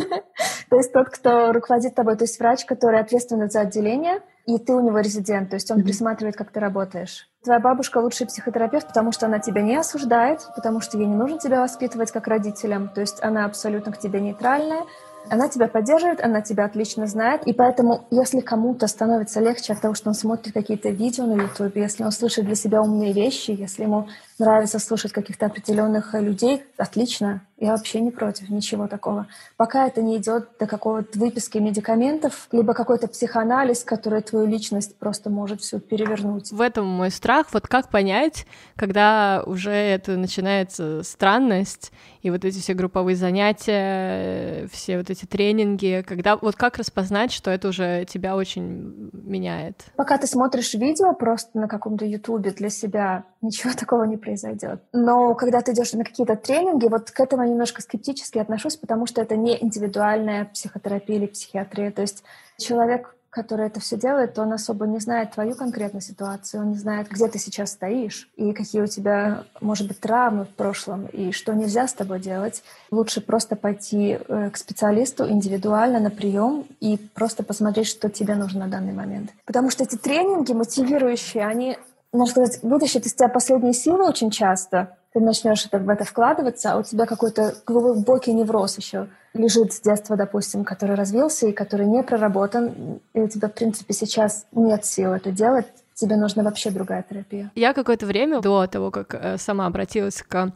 То 0.70 0.76
есть 0.76 0.92
тот, 0.92 1.08
кто 1.10 1.52
руководит 1.52 1.94
тобой, 1.94 2.16
то 2.16 2.24
есть 2.24 2.38
врач, 2.38 2.64
который 2.64 3.00
ответственен 3.00 3.50
за 3.50 3.60
отделение, 3.60 4.20
и 4.46 4.58
ты 4.58 4.72
у 4.72 4.80
него 4.80 4.98
резидент, 5.00 5.50
то 5.50 5.56
есть 5.56 5.70
он 5.70 5.78
mm-hmm. 5.78 5.84
присматривает, 5.84 6.36
как 6.36 6.50
ты 6.50 6.60
работаешь. 6.60 7.28
Твоя 7.42 7.60
бабушка 7.60 7.98
лучший 7.98 8.26
психотерапевт, 8.26 8.88
потому 8.88 9.12
что 9.12 9.26
она 9.26 9.38
тебя 9.38 9.62
не 9.62 9.76
осуждает, 9.76 10.46
потому 10.54 10.80
что 10.80 10.98
ей 10.98 11.06
не 11.06 11.16
нужно 11.16 11.38
тебя 11.38 11.60
воспитывать 11.60 12.10
как 12.12 12.26
родителям, 12.26 12.88
то 12.88 13.00
есть 13.00 13.22
она 13.22 13.44
абсолютно 13.44 13.92
к 13.92 13.98
тебе 13.98 14.20
нейтральная, 14.20 14.82
она 15.30 15.48
тебя 15.48 15.68
поддерживает, 15.68 16.20
она 16.22 16.40
тебя 16.40 16.64
отлично 16.64 17.06
знает, 17.06 17.46
и 17.46 17.52
поэтому, 17.52 18.06
если 18.10 18.40
кому-то 18.40 18.86
становится 18.86 19.40
легче 19.40 19.72
от 19.72 19.80
того, 19.80 19.94
что 19.94 20.08
он 20.08 20.14
смотрит 20.14 20.54
какие-то 20.54 20.88
видео 20.90 21.26
на 21.26 21.40
YouTube, 21.40 21.76
если 21.76 22.04
он 22.04 22.12
слышит 22.12 22.44
для 22.44 22.54
себя 22.54 22.82
умные 22.82 23.12
вещи, 23.12 23.50
если 23.50 23.84
ему 23.84 24.08
нравится 24.38 24.78
слушать 24.78 25.12
каких-то 25.12 25.46
определенных 25.46 26.14
людей, 26.14 26.62
отлично, 26.76 27.40
я 27.58 27.70
вообще 27.70 28.00
не 28.00 28.10
против, 28.10 28.50
ничего 28.50 28.86
такого. 28.86 29.26
Пока 29.56 29.86
это 29.86 30.02
не 30.02 30.18
идет 30.18 30.48
до 30.60 30.66
какого-то 30.66 31.18
выписки 31.18 31.56
медикаментов, 31.56 32.48
либо 32.52 32.74
какой-то 32.74 33.08
психоанализ, 33.08 33.82
который 33.82 34.20
твою 34.20 34.46
личность 34.46 34.98
просто 34.98 35.30
может 35.30 35.62
всю 35.62 35.80
перевернуть. 35.80 36.52
В 36.52 36.60
этом 36.60 36.86
мой 36.86 37.10
страх. 37.10 37.46
Вот 37.52 37.66
как 37.66 37.88
понять, 37.88 38.46
когда 38.76 39.42
уже 39.46 39.70
это 39.70 40.16
начинается 40.16 41.02
странность, 41.02 41.92
и 42.26 42.30
вот 42.30 42.44
эти 42.44 42.58
все 42.58 42.74
групповые 42.74 43.14
занятия, 43.14 44.66
все 44.72 44.98
вот 44.98 45.10
эти 45.10 45.26
тренинги, 45.26 46.04
когда 46.04 46.36
вот 46.36 46.56
как 46.56 46.76
распознать, 46.76 47.30
что 47.30 47.52
это 47.52 47.68
уже 47.68 48.04
тебя 48.08 48.34
очень 48.34 49.10
меняет? 49.12 49.84
Пока 49.94 50.18
ты 50.18 50.26
смотришь 50.26 50.74
видео 50.74 51.14
просто 51.14 51.56
на 51.56 51.68
каком-то 51.68 52.04
ютубе 52.04 52.50
для 52.50 52.68
себя, 52.68 53.24
ничего 53.42 53.72
такого 53.78 54.02
не 54.04 54.16
произойдет. 54.16 54.82
Но 54.92 55.36
когда 55.36 55.60
ты 55.60 55.72
идешь 55.72 55.92
на 55.92 56.04
какие-то 56.04 56.34
тренинги, 56.34 56.88
вот 56.88 57.12
к 57.12 57.20
этому 57.20 57.44
я 57.44 57.48
немножко 57.48 57.80
скептически 57.80 58.38
отношусь, 58.38 58.76
потому 58.76 59.06
что 59.06 59.22
это 59.22 59.36
не 59.36 59.56
индивидуальная 59.62 60.46
психотерапия 60.46 61.18
или 61.18 61.26
психиатрия. 61.26 61.92
То 61.92 62.02
есть 62.02 62.24
человек, 62.58 63.14
который 63.36 63.66
это 63.66 63.80
все 63.80 63.98
делает, 63.98 64.38
он 64.38 64.54
особо 64.54 64.86
не 64.86 64.98
знает 64.98 65.32
твою 65.32 65.54
конкретную 65.54 66.00
ситуацию, 66.00 66.62
он 66.62 66.70
не 66.70 66.78
знает, 66.78 67.08
где 67.10 67.28
ты 67.28 67.38
сейчас 67.38 67.72
стоишь, 67.72 68.30
и 68.34 68.54
какие 68.54 68.80
у 68.80 68.86
тебя, 68.86 69.44
может 69.60 69.86
быть, 69.88 70.00
травмы 70.00 70.46
в 70.46 70.48
прошлом, 70.48 71.04
и 71.04 71.32
что 71.32 71.52
нельзя 71.52 71.86
с 71.86 71.92
тобой 71.92 72.18
делать. 72.18 72.62
Лучше 72.90 73.20
просто 73.20 73.54
пойти 73.54 74.18
э, 74.18 74.50
к 74.50 74.56
специалисту 74.56 75.28
индивидуально 75.28 76.00
на 76.00 76.10
прием 76.10 76.64
и 76.80 76.96
просто 76.96 77.42
посмотреть, 77.42 77.88
что 77.88 78.08
тебе 78.08 78.36
нужно 78.36 78.60
на 78.60 78.68
данный 78.68 78.94
момент. 78.94 79.32
Потому 79.44 79.68
что 79.68 79.84
эти 79.84 79.96
тренинги 79.96 80.54
мотивирующие, 80.54 81.46
они 81.46 81.76
можно 82.12 82.32
сказать, 82.32 82.62
вытащит 82.62 83.04
из 83.04 83.12
тебя 83.12 83.28
последние 83.28 83.74
силы 83.74 84.08
очень 84.08 84.30
часто. 84.30 84.96
Ты 85.16 85.22
начнешь 85.22 85.64
это, 85.64 85.78
в 85.78 85.88
это 85.88 86.04
вкладываться, 86.04 86.74
а 86.74 86.76
у 86.76 86.82
тебя 86.82 87.06
какой-то 87.06 87.54
глубокий 87.64 88.34
невроз 88.34 88.76
еще 88.76 89.08
лежит 89.32 89.72
с 89.72 89.80
детства, 89.80 90.14
допустим, 90.14 90.62
который 90.62 90.94
развился 90.94 91.46
и 91.46 91.52
который 91.52 91.86
не 91.86 92.02
проработан, 92.02 93.00
и 93.14 93.20
у 93.20 93.26
тебя, 93.26 93.48
в 93.48 93.54
принципе, 93.54 93.94
сейчас 93.94 94.44
нет 94.52 94.84
сил 94.84 95.14
это 95.14 95.30
делать, 95.30 95.64
тебе 95.94 96.16
нужна 96.16 96.42
вообще 96.42 96.70
другая 96.70 97.02
терапия. 97.08 97.50
Я 97.54 97.72
какое-то 97.72 98.04
время 98.04 98.42
до 98.42 98.66
того, 98.66 98.90
как 98.90 99.14
э, 99.14 99.38
сама 99.38 99.64
обратилась 99.64 100.20
к 100.20 100.52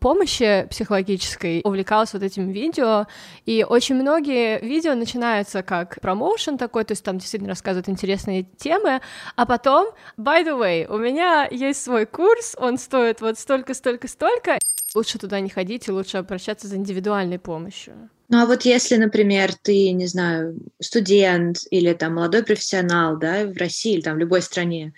помощи 0.00 0.66
психологической 0.70 1.60
увлекалась 1.64 2.12
вот 2.12 2.22
этим 2.22 2.50
видео, 2.50 3.06
и 3.46 3.64
очень 3.68 3.94
многие 3.94 4.60
видео 4.60 4.94
начинаются 4.94 5.62
как 5.62 6.00
промоушен 6.00 6.58
такой, 6.58 6.84
то 6.84 6.92
есть 6.92 7.04
там 7.04 7.18
действительно 7.18 7.50
рассказывают 7.50 7.88
интересные 7.88 8.44
темы, 8.56 9.00
а 9.36 9.46
потом, 9.46 9.88
by 10.18 10.44
the 10.44 10.58
way, 10.58 10.86
у 10.86 10.98
меня 10.98 11.48
есть 11.50 11.82
свой 11.82 12.06
курс, 12.06 12.54
он 12.58 12.78
стоит 12.78 13.20
вот 13.20 13.38
столько, 13.38 13.74
столько, 13.74 14.08
столько, 14.08 14.58
лучше 14.94 15.18
туда 15.18 15.40
не 15.40 15.50
ходить 15.50 15.88
и 15.88 15.92
лучше 15.92 16.18
обращаться 16.18 16.68
за 16.68 16.76
индивидуальной 16.76 17.38
помощью. 17.38 18.10
Ну 18.28 18.42
а 18.42 18.46
вот 18.46 18.62
если, 18.62 18.96
например, 18.96 19.54
ты, 19.54 19.92
не 19.92 20.06
знаю, 20.06 20.56
студент 20.80 21.58
или 21.70 21.92
там 21.92 22.14
молодой 22.14 22.42
профессионал, 22.42 23.18
да, 23.18 23.44
в 23.44 23.56
России 23.56 23.94
или 23.94 24.00
там 24.00 24.16
в 24.16 24.18
любой 24.18 24.40
стране, 24.40 24.94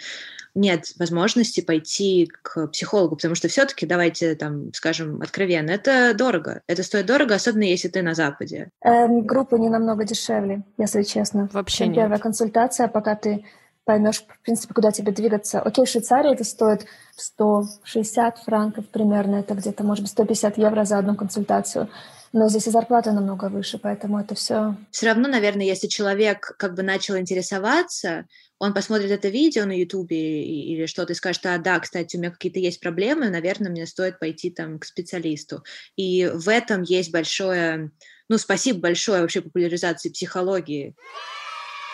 нет 0.57 0.93
возможности 0.99 1.61
пойти 1.61 2.31
к 2.43 2.67
психологу, 2.69 3.17
потому 3.17 3.35
что 3.35 3.49
все-таки, 3.49 3.87
давайте 3.87 4.35
там 4.35 4.73
скажем 4.73 5.21
откровенно, 5.21 5.71
это 5.71 6.15
дорого. 6.15 6.63
Это 6.67 6.83
стоит 6.83 7.07
дорого, 7.07 7.35
особенно 7.35 7.65
если 7.65 7.89
ты 7.89 8.03
на 8.03 8.15
Западе. 8.15 8.71
Эм, 8.83 9.27
группы 9.27 9.59
не 9.59 9.69
намного 9.69 10.05
дешевле, 10.05 10.65
если 10.79 11.03
честно. 11.03 11.49
Вообще 11.53 11.85
чем 11.85 11.89
нет. 11.89 11.97
первая 11.97 12.19
консультация, 12.19 12.89
пока 12.89 13.15
ты 13.15 13.45
поймешь, 13.87 14.19
в 14.19 14.43
принципе, 14.43 14.75
куда 14.75 14.91
тебе 14.91 15.13
двигаться. 15.13 15.61
Окей, 15.61 15.87
в 15.87 15.89
Швейцарии 15.89 16.35
это 16.35 16.45
стоит 16.45 16.87
160 17.17 18.39
франков 18.41 18.87
примерно, 18.89 19.37
это 19.37 19.55
где-то, 19.55 19.85
может 19.85 20.03
быть, 20.03 20.11
150 20.11 20.59
евро 20.59 20.85
за 20.85 20.99
одну 20.99 21.15
консультацию. 21.15 21.89
Но 22.33 22.49
здесь 22.49 22.67
и 22.67 22.71
зарплата 22.71 23.13
намного 23.13 23.49
выше, 23.49 23.79
поэтому 23.79 24.19
это 24.19 24.35
все. 24.35 24.77
Все 24.91 25.07
равно, 25.07 25.29
наверное, 25.29 25.65
если 25.65 25.87
человек 25.87 26.57
как 26.59 26.75
бы 26.75 26.83
начал 26.83 27.17
интересоваться, 27.17 28.27
он 28.59 28.75
посмотрит 28.75 29.13
это 29.13 29.29
видео 29.29 29.65
на 29.65 29.79
Ютубе 29.79 30.43
или 30.45 30.87
что-то 30.87 31.13
и 31.13 31.17
скажет, 31.17 31.47
а 31.47 31.57
да, 31.59 31.79
кстати, 31.79 32.17
у 32.17 32.19
меня 32.19 32.33
какие-то 32.33 32.59
есть 32.59 32.81
проблемы, 32.81 33.31
наверное, 33.31 33.71
мне 33.71 33.87
стоит 33.87 34.19
пойти 34.19 34.51
там 34.51 34.81
к 34.81 34.85
специалисту. 34.85 35.63
И 35.95 36.27
в 36.27 36.49
этом 36.49 36.83
есть 36.83 37.13
большое, 37.13 37.93
ну, 38.29 38.37
спасибо 38.37 38.81
большое 38.81 39.23
вообще 39.23 39.43
популяризации 39.43 40.11
психологии. 40.11 40.97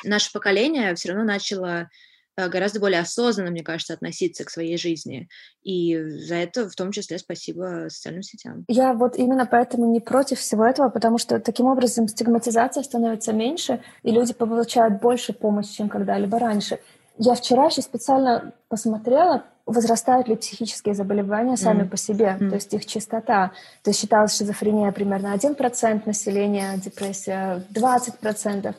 Наше 0.04 0.32
поколение 0.32 0.94
все 0.94 1.10
равно 1.10 1.24
начало 1.24 1.88
Э, 2.36 2.48
гораздо 2.48 2.80
более 2.80 3.00
осознанно, 3.00 3.50
мне 3.50 3.62
кажется, 3.62 3.92
относиться 3.92 4.44
к 4.44 4.50
своей 4.50 4.78
жизни. 4.78 5.28
И 5.62 5.98
за 6.02 6.36
это 6.36 6.68
в 6.68 6.74
том 6.74 6.92
числе 6.92 7.18
спасибо 7.18 7.86
социальным 7.88 8.22
сетям. 8.22 8.64
Я 8.68 8.94
вот 8.94 9.16
именно 9.16 9.46
поэтому 9.46 9.90
не 9.92 10.00
против 10.00 10.38
всего 10.38 10.64
этого, 10.64 10.88
потому 10.88 11.18
что 11.18 11.38
таким 11.40 11.66
образом 11.66 12.08
стигматизация 12.08 12.82
становится 12.82 13.32
меньше, 13.32 13.82
и 14.02 14.10
люди 14.10 14.32
получают 14.32 15.00
больше 15.00 15.32
помощи, 15.32 15.76
чем 15.76 15.88
когда-либо 15.88 16.38
раньше. 16.38 16.78
Я 17.18 17.34
вчера 17.34 17.66
еще 17.66 17.82
специально 17.82 18.52
посмотрела, 18.68 19.44
возрастают 19.66 20.28
ли 20.28 20.36
психические 20.36 20.94
заболевания 20.94 21.58
сами 21.58 21.82
mm. 21.82 21.88
по 21.88 21.96
себе, 21.98 22.36
mm. 22.40 22.48
то 22.48 22.54
есть 22.54 22.72
их 22.72 22.86
частота. 22.86 23.52
То 23.82 23.90
есть 23.90 24.00
считалось 24.00 24.36
шизофрения 24.36 24.90
примерно 24.92 25.34
1% 25.34 26.02
населения, 26.06 26.78
депрессия 26.78 27.62
20%. 27.70 28.74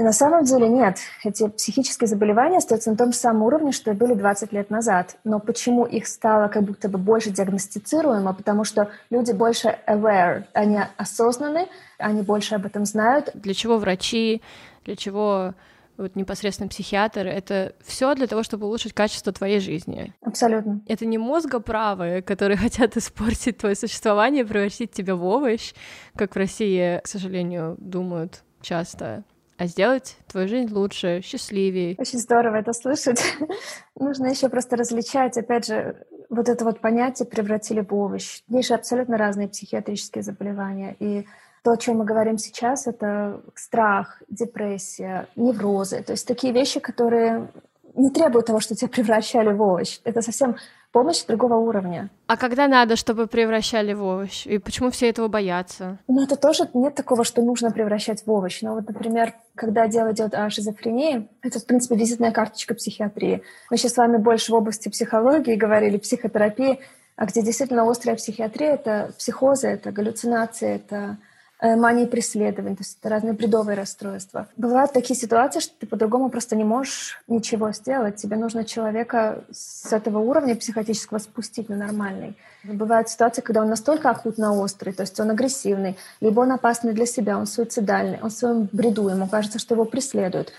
И 0.00 0.02
на 0.02 0.14
самом 0.14 0.44
деле 0.44 0.66
нет. 0.66 0.96
Эти 1.24 1.46
психические 1.46 2.08
заболевания 2.08 2.56
остаются 2.56 2.90
на 2.90 2.96
том 2.96 3.12
же 3.12 3.18
самом 3.18 3.42
уровне, 3.42 3.70
что 3.70 3.90
и 3.90 3.94
были 3.94 4.14
20 4.14 4.50
лет 4.50 4.70
назад. 4.70 5.18
Но 5.24 5.40
почему 5.40 5.84
их 5.84 6.06
стало 6.06 6.48
как 6.48 6.62
будто 6.62 6.88
бы 6.88 6.96
больше 6.96 7.28
диагностицируемо? 7.28 8.32
Потому 8.32 8.64
что 8.64 8.88
люди 9.10 9.32
больше 9.32 9.78
aware, 9.86 10.44
они 10.54 10.78
осознаны, 10.96 11.68
они 11.98 12.22
больше 12.22 12.54
об 12.54 12.64
этом 12.64 12.86
знают. 12.86 13.28
Для 13.34 13.52
чего 13.52 13.76
врачи, 13.76 14.40
для 14.86 14.96
чего 14.96 15.52
вот 15.98 16.16
непосредственно 16.16 16.70
психиатр, 16.70 17.26
это 17.26 17.74
все 17.84 18.14
для 18.14 18.26
того, 18.26 18.42
чтобы 18.42 18.68
улучшить 18.68 18.94
качество 18.94 19.34
твоей 19.34 19.60
жизни. 19.60 20.14
Абсолютно. 20.22 20.80
Это 20.86 21.04
не 21.04 21.18
мозгоправые, 21.18 22.22
которые 22.22 22.56
хотят 22.56 22.96
испортить 22.96 23.58
твое 23.58 23.74
существование, 23.74 24.46
превратить 24.46 24.92
тебя 24.92 25.14
в 25.14 25.26
овощ, 25.26 25.74
как 26.16 26.34
в 26.34 26.38
России, 26.38 27.02
к 27.04 27.06
сожалению, 27.06 27.76
думают 27.78 28.44
часто 28.62 29.24
а 29.60 29.66
сделать 29.66 30.16
твою 30.26 30.48
жизнь 30.48 30.72
лучше, 30.72 31.20
счастливее. 31.22 31.94
Очень 31.98 32.18
здорово 32.18 32.56
это 32.56 32.72
слышать. 32.72 33.22
Нужно 33.94 34.28
еще 34.28 34.48
просто 34.48 34.74
различать, 34.74 35.36
опять 35.36 35.66
же, 35.66 36.06
вот 36.30 36.48
это 36.48 36.64
вот 36.64 36.80
понятие 36.80 37.28
превратили 37.28 37.80
в 37.80 37.94
овощ. 37.94 38.40
Есть 38.48 38.68
же 38.68 38.74
абсолютно 38.74 39.18
разные 39.18 39.48
психиатрические 39.48 40.22
заболевания. 40.22 40.96
И 40.98 41.26
то, 41.62 41.72
о 41.72 41.76
чем 41.76 41.98
мы 41.98 42.06
говорим 42.06 42.38
сейчас, 42.38 42.86
это 42.86 43.42
страх, 43.54 44.22
депрессия, 44.30 45.28
неврозы. 45.36 46.02
То 46.02 46.12
есть 46.12 46.26
такие 46.26 46.54
вещи, 46.54 46.80
которые 46.80 47.50
не 47.94 48.10
требуют 48.10 48.46
того, 48.46 48.60
что 48.60 48.74
тебя 48.74 48.88
превращали 48.88 49.52
в 49.52 49.60
овощ. 49.62 50.00
Это 50.04 50.22
совсем 50.22 50.56
помощь 50.92 51.24
другого 51.24 51.54
уровня. 51.54 52.10
А 52.26 52.36
когда 52.36 52.68
надо, 52.68 52.96
чтобы 52.96 53.26
превращали 53.26 53.92
в 53.92 54.02
овощ? 54.02 54.46
И 54.46 54.58
почему 54.58 54.90
все 54.90 55.08
этого 55.08 55.28
боятся? 55.28 55.98
Ну, 56.08 56.22
это 56.22 56.36
тоже 56.36 56.68
нет 56.74 56.94
такого, 56.94 57.24
что 57.24 57.42
нужно 57.42 57.70
превращать 57.70 58.26
в 58.26 58.30
овощ. 58.30 58.62
Но 58.62 58.74
вот, 58.74 58.88
например, 58.88 59.34
когда 59.54 59.86
дело 59.86 60.12
идет 60.12 60.34
о 60.34 60.50
шизофрении, 60.50 61.28
это, 61.42 61.60
в 61.60 61.66
принципе, 61.66 61.94
визитная 61.94 62.32
карточка 62.32 62.74
психиатрии. 62.74 63.42
Мы 63.70 63.76
сейчас 63.76 63.94
с 63.94 63.96
вами 63.96 64.16
больше 64.16 64.52
в 64.52 64.54
области 64.54 64.88
психологии 64.88 65.54
говорили, 65.54 65.98
психотерапии, 65.98 66.80
а 67.16 67.26
где 67.26 67.42
действительно 67.42 67.88
острая 67.88 68.16
психиатрия— 68.16 68.72
это 68.74 69.12
психозы, 69.18 69.68
это 69.68 69.92
галлюцинации, 69.92 70.76
это 70.76 71.18
мании 71.62 72.06
преследования, 72.06 72.76
то 72.76 72.82
есть 72.82 72.98
это 73.00 73.08
разные 73.10 73.34
бредовые 73.34 73.76
расстройства. 73.76 74.48
Бывают 74.56 74.92
такие 74.92 75.18
ситуации, 75.18 75.60
что 75.60 75.74
ты 75.78 75.86
по-другому 75.86 76.30
просто 76.30 76.56
не 76.56 76.64
можешь 76.64 77.20
ничего 77.28 77.72
сделать. 77.72 78.16
Тебе 78.16 78.36
нужно 78.36 78.64
человека 78.64 79.44
с 79.50 79.92
этого 79.92 80.18
уровня 80.18 80.56
психотического 80.56 81.18
спустить 81.18 81.68
на 81.68 81.76
нормальный. 81.76 82.36
Бывают 82.64 83.08
ситуации, 83.08 83.42
когда 83.42 83.62
он 83.62 83.68
настолько 83.68 84.10
акутно 84.10 84.54
острый, 84.54 84.92
то 84.92 85.02
есть 85.02 85.18
он 85.20 85.30
агрессивный, 85.30 85.96
либо 86.20 86.40
он 86.40 86.52
опасный 86.52 86.92
для 86.92 87.06
себя, 87.06 87.38
он 87.38 87.46
суицидальный, 87.46 88.18
он 88.22 88.30
в 88.30 88.34
своем 88.34 88.68
бреду, 88.72 89.08
ему 89.08 89.26
кажется, 89.28 89.58
что 89.58 89.74
его 89.74 89.84
преследуют. 89.84 90.52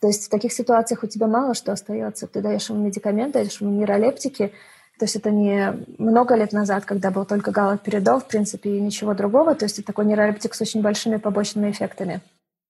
То 0.00 0.08
есть 0.08 0.26
в 0.26 0.28
таких 0.28 0.52
ситуациях 0.52 1.02
у 1.02 1.06
тебя 1.06 1.26
мало 1.26 1.54
что 1.54 1.72
остается. 1.72 2.26
Ты 2.26 2.40
даешь 2.40 2.68
ему 2.68 2.84
медикаменты, 2.84 3.40
даешь 3.40 3.60
ему 3.60 3.72
нейролептики, 3.72 4.52
То 4.98 5.04
есть 5.04 5.16
это 5.16 5.30
не 5.30 5.74
много 5.98 6.34
лет 6.34 6.52
назад, 6.52 6.84
когда 6.84 7.10
был 7.10 7.26
только 7.26 7.50
галоперидол, 7.50 8.20
в 8.20 8.26
принципе, 8.26 8.76
и 8.76 8.80
ничего 8.80 9.14
другого. 9.14 9.54
То 9.54 9.66
есть 9.66 9.78
это 9.78 9.88
такой 9.88 10.06
нейролептик 10.06 10.54
с 10.54 10.60
очень 10.60 10.80
большими 10.82 11.16
побочными 11.16 11.70
эффектами, 11.70 12.20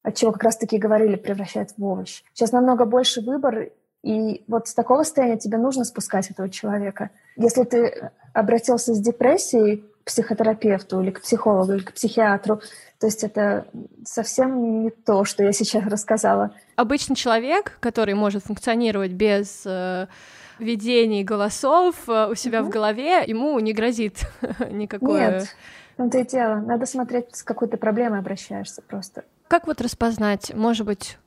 от 0.02 0.16
чего 0.16 0.33
как 0.33 0.42
раз-таки 0.42 0.78
говорили, 0.78 1.16
превращает 1.16 1.71
в 1.76 1.85
овощ. 1.85 2.23
Сейчас 2.35 2.50
намного 2.50 2.85
больше 2.85 3.21
выбор, 3.21 3.68
и 4.02 4.45
вот 4.49 4.68
с 4.68 4.75
такого 4.75 5.04
состояния 5.04 5.38
тебе 5.38 5.59
нужно 5.59 5.85
спускать 5.85 6.30
этого 6.30 6.49
человека. 6.49 7.11
Если 7.37 7.62
ты 7.64 8.11
обратился 8.33 8.95
с 8.95 9.00
депрессией 9.00 9.85
к 10.04 10.06
психотерапевту 10.06 11.00
или 11.00 11.11
к 11.11 11.21
психологу 11.21 11.73
или 11.73 11.83
к 11.83 11.92
психиатру, 11.92 12.61
то 13.00 13.06
есть 13.06 13.25
это 13.25 13.66
совсем 14.04 14.85
не 14.85 14.90
то, 14.90 15.25
что 15.25 15.42
я 15.42 15.52
сейчас 15.52 15.85
рассказала. 15.87 16.52
Обычный 16.76 17.16
человек, 17.16 17.78
который 17.80 18.14
может 18.14 18.45
функционировать 18.45 19.12
без 19.12 19.62
э, 19.66 20.06
видений 20.59 21.23
голосов 21.23 22.09
э, 22.09 22.29
у 22.31 22.35
себя 22.35 22.61
угу. 22.61 22.69
в 22.69 22.73
голове, 22.73 23.25
ему 23.27 23.59
не 23.61 23.73
грозит 23.73 24.27
никакое... 24.71 25.41
Нет, 25.41 25.57
ну 25.99 26.11
то 26.11 26.19
и 26.19 26.27
дело. 26.27 26.57
Надо 26.57 26.87
смотреть, 26.87 27.37
с 27.37 27.43
какой 27.43 27.69
ты 27.69 27.77
проблемой 27.77 28.19
обращаешься 28.19 28.83
просто. 28.83 29.25
Как 29.49 29.67
вот 29.67 29.81
распознать, 29.81 30.53
может 30.55 30.87
быть, 30.87 31.19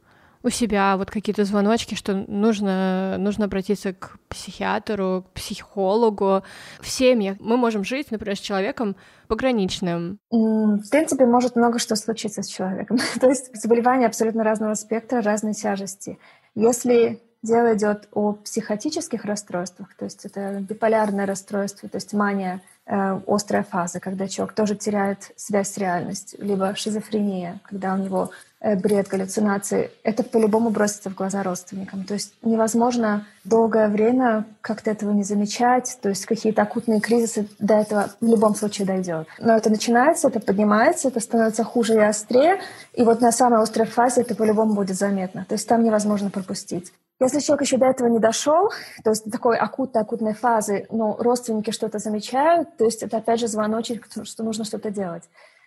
у 0.42 0.50
себя 0.50 0.96
вот 0.96 1.12
какие-то 1.12 1.44
звоночки, 1.44 1.96
что 1.96 2.14
нужно, 2.28 3.18
нужно 3.18 3.46
обратиться 3.46 3.94
к 3.94 4.18
психиатру, 4.30 5.26
к 5.28 5.34
психологу. 5.34 6.44
В 6.80 6.88
семьях 6.88 7.38
мы 7.40 7.58
можем 7.58 7.84
жить, 7.84 8.12
например, 8.12 8.38
с 8.38 8.40
человеком 8.40 8.96
пограничным. 9.28 10.20
В 10.30 10.90
принципе, 10.90 11.26
может 11.26 11.56
много 11.56 11.80
что 11.80 11.96
случиться 11.96 12.42
с 12.42 12.48
человеком. 12.48 12.98
То 13.20 13.28
есть 13.28 13.56
заболевания 13.56 14.06
абсолютно 14.06 14.44
разного 14.44 14.76
спектра, 14.76 15.22
разной 15.22 15.54
тяжести. 15.54 16.18
Если 16.56 17.22
дело 17.44 17.76
идет 17.76 18.08
о 18.12 18.34
психотических 18.34 19.26
расстройствах, 19.26 19.94
то 19.96 20.06
есть 20.06 20.26
это 20.26 20.60
биполярное 20.60 21.26
расстройство, 21.26 21.90
то 21.90 21.98
есть 21.98 22.14
мания, 22.14 22.62
э, 22.86 23.20
острая 23.28 23.64
фаза, 23.64 24.00
когда 24.00 24.28
человек 24.28 24.56
тоже 24.56 24.76
теряет 24.76 25.32
связь 25.36 25.72
с 25.72 25.78
реальностью, 25.78 26.44
либо 26.44 26.76
шизофрения, 26.76 27.60
когда 27.64 27.94
у 27.94 27.98
него 27.98 28.32
Э, 28.62 28.76
бред, 28.76 29.08
галлюцинации, 29.08 29.90
это 30.04 30.22
по-любому 30.22 30.70
бросится 30.70 31.10
в 31.10 31.16
глаза 31.16 31.44
родственникам. 31.44 32.04
То 32.04 32.16
есть 32.16 32.34
невозможно 32.42 33.26
долгое 33.46 33.88
время 33.88 34.44
как-то 34.60 34.92
этого 34.92 35.12
не 35.12 35.24
замечать, 35.24 35.98
то 36.02 36.10
есть 36.10 36.26
какие-то 36.26 36.64
акутные 36.64 37.00
кризисы 37.00 37.48
до 37.60 37.76
этого 37.76 38.10
в 38.20 38.28
любом 38.28 38.56
случае 38.56 38.86
дойдет. 38.86 39.28
Но 39.40 39.56
это 39.56 39.70
начинается, 39.70 40.28
это 40.28 40.42
поднимается, 40.42 41.08
это 41.08 41.22
становится 41.22 41.64
хуже 41.64 41.94
и 41.94 42.00
острее, 42.00 42.60
и 42.94 43.04
вот 43.04 43.22
на 43.22 43.32
самой 43.32 43.62
острой 43.62 43.88
фазе 43.88 44.22
это 44.22 44.36
по-любому 44.36 44.74
будет 44.74 44.98
заметно. 44.98 45.46
То 45.48 45.54
есть 45.54 45.66
там 45.66 45.82
невозможно 45.82 46.30
пропустить. 46.30 46.92
Если 47.20 47.40
человек 47.40 47.64
еще 47.64 47.78
до 47.78 47.88
этого 47.88 48.08
не 48.08 48.20
дошел, 48.20 48.70
то 49.04 49.10
есть 49.10 49.26
до 49.26 49.32
такой 49.32 49.58
акутной, 49.58 50.02
акутной 50.02 50.34
фазы, 50.34 50.86
но 50.90 51.18
родственники 51.20 51.72
что-то 51.72 52.00
замечают, 52.00 52.78
то 52.78 52.86
есть 52.86 53.04
это 53.04 53.18
опять 53.18 53.40
же 53.40 53.48
звоночек, 53.48 54.08
что 54.24 54.44
нужно 54.44 54.64
что-то 54.64 54.90
делать. 54.90 55.24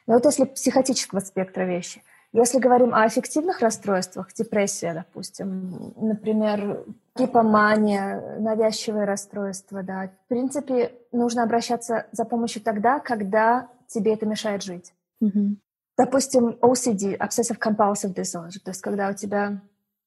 Но 0.06 0.14
вот 0.14 0.24
если 0.24 0.44
психотического 0.44 1.20
спектра 1.20 1.64
вещи– 1.64 2.02
если 2.32 2.58
говорим 2.58 2.94
о 2.94 3.02
аффективных 3.04 3.60
расстройствах, 3.60 4.32
депрессия, 4.32 4.94
допустим, 4.94 5.92
например, 5.96 6.82
гипомания, 7.14 8.38
навязчивые 8.38 9.04
расстройства, 9.04 9.82
да, 9.82 10.10
в 10.24 10.28
принципе, 10.28 10.92
нужно 11.12 11.42
обращаться 11.42 12.06
за 12.12 12.24
помощью 12.24 12.62
тогда, 12.62 13.00
когда 13.00 13.68
тебе 13.86 14.14
это 14.14 14.24
мешает 14.24 14.62
жить. 14.62 14.94
Mm-hmm. 15.22 15.56
Допустим, 15.98 16.56
OCD, 16.62 17.18
Obsessive 17.18 17.58
Compulsive 17.58 18.14
Disorder, 18.14 18.58
то 18.64 18.70
есть 18.70 18.80
когда 18.80 19.10
у 19.10 19.12
тебя 19.12 19.60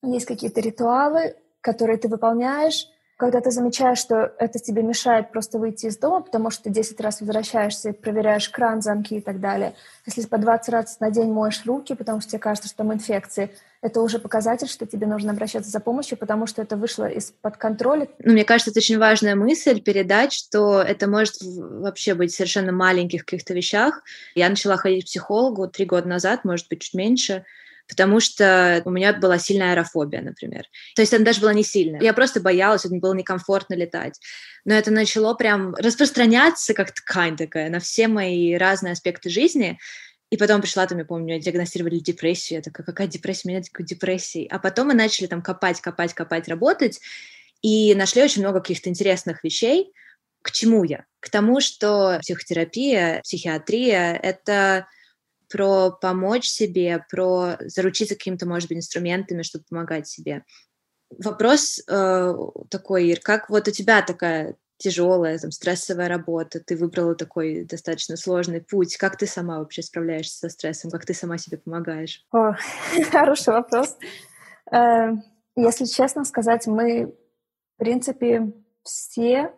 есть 0.04 0.26
какие-то 0.26 0.62
ритуалы, 0.62 1.36
которые 1.62 1.98
ты 1.98 2.08
выполняешь, 2.08 2.88
когда 3.18 3.40
ты 3.40 3.50
замечаешь, 3.50 3.98
что 3.98 4.34
это 4.40 4.60
тебе 4.60 4.84
мешает 4.84 5.32
просто 5.32 5.58
выйти 5.58 5.86
из 5.86 5.98
дома, 5.98 6.22
потому 6.22 6.50
что 6.50 6.66
ты 6.66 6.70
10 6.70 7.00
раз 7.00 7.22
возвращаешься 7.22 7.90
и 7.90 7.94
проверяешь 7.94 8.50
кран, 8.50 8.82
замки 8.82 9.16
и 9.16 9.22
так 9.22 9.40
далее. 9.40 9.74
Если 10.06 10.28
по 10.28 10.38
20 10.38 10.70
раз 10.70 11.00
на 11.00 11.12
день 11.12 11.32
моешь 11.32 11.66
руки, 11.66 11.96
потому 11.96 12.20
что 12.20 12.32
тебе 12.32 12.40
кажется, 12.40 12.68
что 12.68 12.80
там 12.80 12.94
инфекции, 12.94 13.52
это 13.82 14.02
уже 14.02 14.20
показатель, 14.20 14.68
что 14.68 14.86
тебе 14.86 15.08
нужно 15.08 15.32
обращаться 15.32 15.72
за 15.72 15.80
помощью, 15.80 16.18
потому 16.18 16.46
что 16.46 16.62
это 16.62 16.76
вышло 16.76 17.06
из-под 17.06 17.56
контроля. 17.56 18.10
Ну, 18.20 18.34
мне 18.34 18.44
кажется, 18.44 18.72
это 18.72 18.80
очень 18.80 18.98
важная 18.98 19.36
мысль 19.36 19.80
передать, 19.82 20.34
что 20.34 20.82
это 20.82 21.08
может 21.08 21.36
вообще 21.42 22.16
быть 22.16 22.34
совершенно 22.34 22.74
маленьких 22.74 23.24
каких-то 23.24 23.54
вещах. 23.54 24.04
Я 24.34 24.50
начала 24.50 24.76
ходить 24.76 25.06
к 25.06 25.08
психологу 25.08 25.70
три 25.70 25.86
года 25.86 26.08
назад, 26.08 26.44
может 26.44 26.68
быть, 26.68 26.82
чуть 26.82 26.96
меньше, 26.96 27.46
потому 27.88 28.20
что 28.20 28.82
у 28.86 28.90
меня 28.90 29.14
была 29.14 29.38
сильная 29.38 29.74
аэрофобия, 29.74 30.22
например. 30.22 30.66
То 30.96 31.02
есть 31.02 31.14
она 31.14 31.24
даже 31.24 31.42
была 31.42 31.54
не 31.54 31.64
сильная. 31.64 32.02
Я 32.02 32.14
просто 32.14 32.40
боялась, 32.40 32.86
мне 32.86 33.00
было 33.00 33.14
некомфортно 33.14 33.76
летать. 33.76 34.20
Но 34.66 34.74
это 34.74 34.92
начало 34.92 35.34
прям 35.36 35.76
распространяться 35.76 36.74
как 36.74 36.92
ткань 36.92 37.38
такая 37.38 37.70
на 37.70 37.80
все 37.80 38.08
мои 38.08 38.56
разные 38.56 38.94
аспекты 38.94 39.30
жизни. 39.30 39.78
И 40.32 40.38
потом 40.38 40.62
пришла, 40.62 40.88
там, 40.88 40.98
я 40.98 41.06
помню, 41.06 41.40
диагностировали 41.40 42.00
депрессию. 42.00 42.58
Я 42.58 42.64
такая, 42.64 42.86
какая 42.86 43.08
депрессия? 43.08 43.48
Меня 43.48 43.62
такой 43.62 43.86
депрессии. 43.86 44.48
А 44.50 44.58
потом 44.58 44.88
мы 44.88 44.96
начали 44.96 45.28
там 45.28 45.42
копать, 45.42 45.80
копать, 45.82 46.14
копать, 46.14 46.48
работать. 46.48 47.00
И 47.62 47.94
нашли 47.96 48.24
очень 48.24 48.42
много 48.42 48.60
каких-то 48.60 48.90
интересных 48.90 49.44
вещей. 49.44 49.94
К 50.42 50.52
чему 50.52 50.84
я? 50.84 51.06
К 51.20 51.30
тому, 51.30 51.62
что 51.62 52.20
психотерапия, 52.22 53.22
психиатрия— 53.22 54.14
это 54.24 54.88
про 55.50 55.92
помочь 55.92 56.48
себе, 56.48 57.06
про 57.10 57.58
заручиться 57.60 58.16
какими-то, 58.16 58.48
может 58.48 58.70
быть, 58.70 58.80
инструментами, 58.80 59.42
чтобы 59.42 59.66
помогать 59.70 60.08
себе. 60.08 60.44
Вопрос 61.10 61.82
э, 61.88 62.34
такой, 62.70 63.08
Ир, 63.08 63.20
как 63.22 63.50
вот 63.50 63.68
у 63.68 63.72
тебя 63.72 64.02
такая 64.02 64.56
тяжелая, 64.78 65.40
там, 65.40 65.52
стрессовая 65.52 66.10
работа, 66.10 66.60
ты 66.60 66.76
выбрала 66.76 67.16
такой 67.16 67.64
достаточно 67.64 68.18
сложный 68.18 68.62
путь. 68.62 68.98
Как 68.98 69.18
ты 69.18 69.26
сама 69.26 69.60
вообще 69.60 69.82
справляешься 69.82 70.38
со 70.38 70.50
стрессом? 70.50 70.92
Как 70.92 71.06
ты 71.06 71.14
сама 71.14 71.38
себе 71.38 71.58
помогаешь? 71.58 72.26
О, 72.32 72.54
хороший 73.12 73.54
вопрос. 73.54 73.98
Э, 74.72 75.12
если 75.56 75.86
честно 75.86 76.26
сказать, 76.26 76.68
мы, 76.68 77.16
в 77.76 77.80
принципе, 77.80 78.52
все 78.84 79.54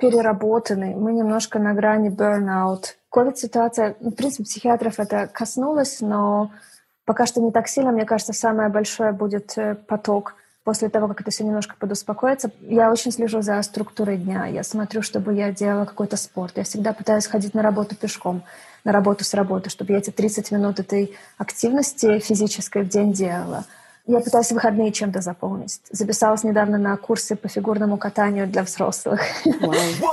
переработаны, 0.00 0.96
мы 0.96 1.12
немножко 1.12 1.58
на 1.58 1.74
грани 1.74 2.10
burnout. 2.10 2.96
Ковид-ситуация, 3.10 3.96
в 4.00 4.12
принципе, 4.12 4.44
психиатров 4.44 4.98
это 4.98 5.26
коснулось, 5.26 6.00
но 6.00 6.50
пока 7.04 7.26
что 7.26 7.40
не 7.40 7.50
так 7.50 7.68
сильно. 7.68 7.92
Мне 7.92 8.04
кажется, 8.04 8.32
самое 8.32 8.68
большое 8.68 9.12
будет 9.12 9.56
э, 9.58 9.74
поток 9.74 10.34
после 10.64 10.88
того, 10.88 11.08
как 11.08 11.20
это 11.22 11.30
все 11.30 11.44
немножко 11.44 11.74
подуспокоится. 11.78 12.50
Я 12.60 12.90
очень 12.90 13.12
слежу 13.12 13.42
за 13.42 13.60
структурой 13.62 14.16
дня. 14.16 14.46
Я 14.46 14.62
смотрю, 14.62 15.02
чтобы 15.02 15.34
я 15.34 15.52
делала 15.52 15.84
какой-то 15.84 16.16
спорт. 16.16 16.52
Я 16.56 16.64
всегда 16.64 16.92
пытаюсь 16.92 17.26
ходить 17.26 17.54
на 17.54 17.62
работу 17.62 17.96
пешком, 17.96 18.42
на 18.84 18.92
работу 18.92 19.24
с 19.24 19.34
работы, 19.34 19.70
чтобы 19.70 19.92
я 19.92 19.98
эти 19.98 20.10
30 20.10 20.50
минут 20.52 20.78
этой 20.78 21.16
активности 21.38 22.18
физической 22.20 22.82
в 22.82 22.88
день 22.88 23.12
делала. 23.12 23.64
Я 24.10 24.18
пытаюсь 24.18 24.50
выходные 24.50 24.90
чем-то 24.90 25.20
заполнить. 25.20 25.80
Записалась 25.90 26.42
недавно 26.42 26.78
на 26.78 26.96
курсы 26.96 27.36
по 27.36 27.46
фигурному 27.46 27.96
катанию 27.96 28.48
для 28.48 28.64
взрослых. 28.64 29.20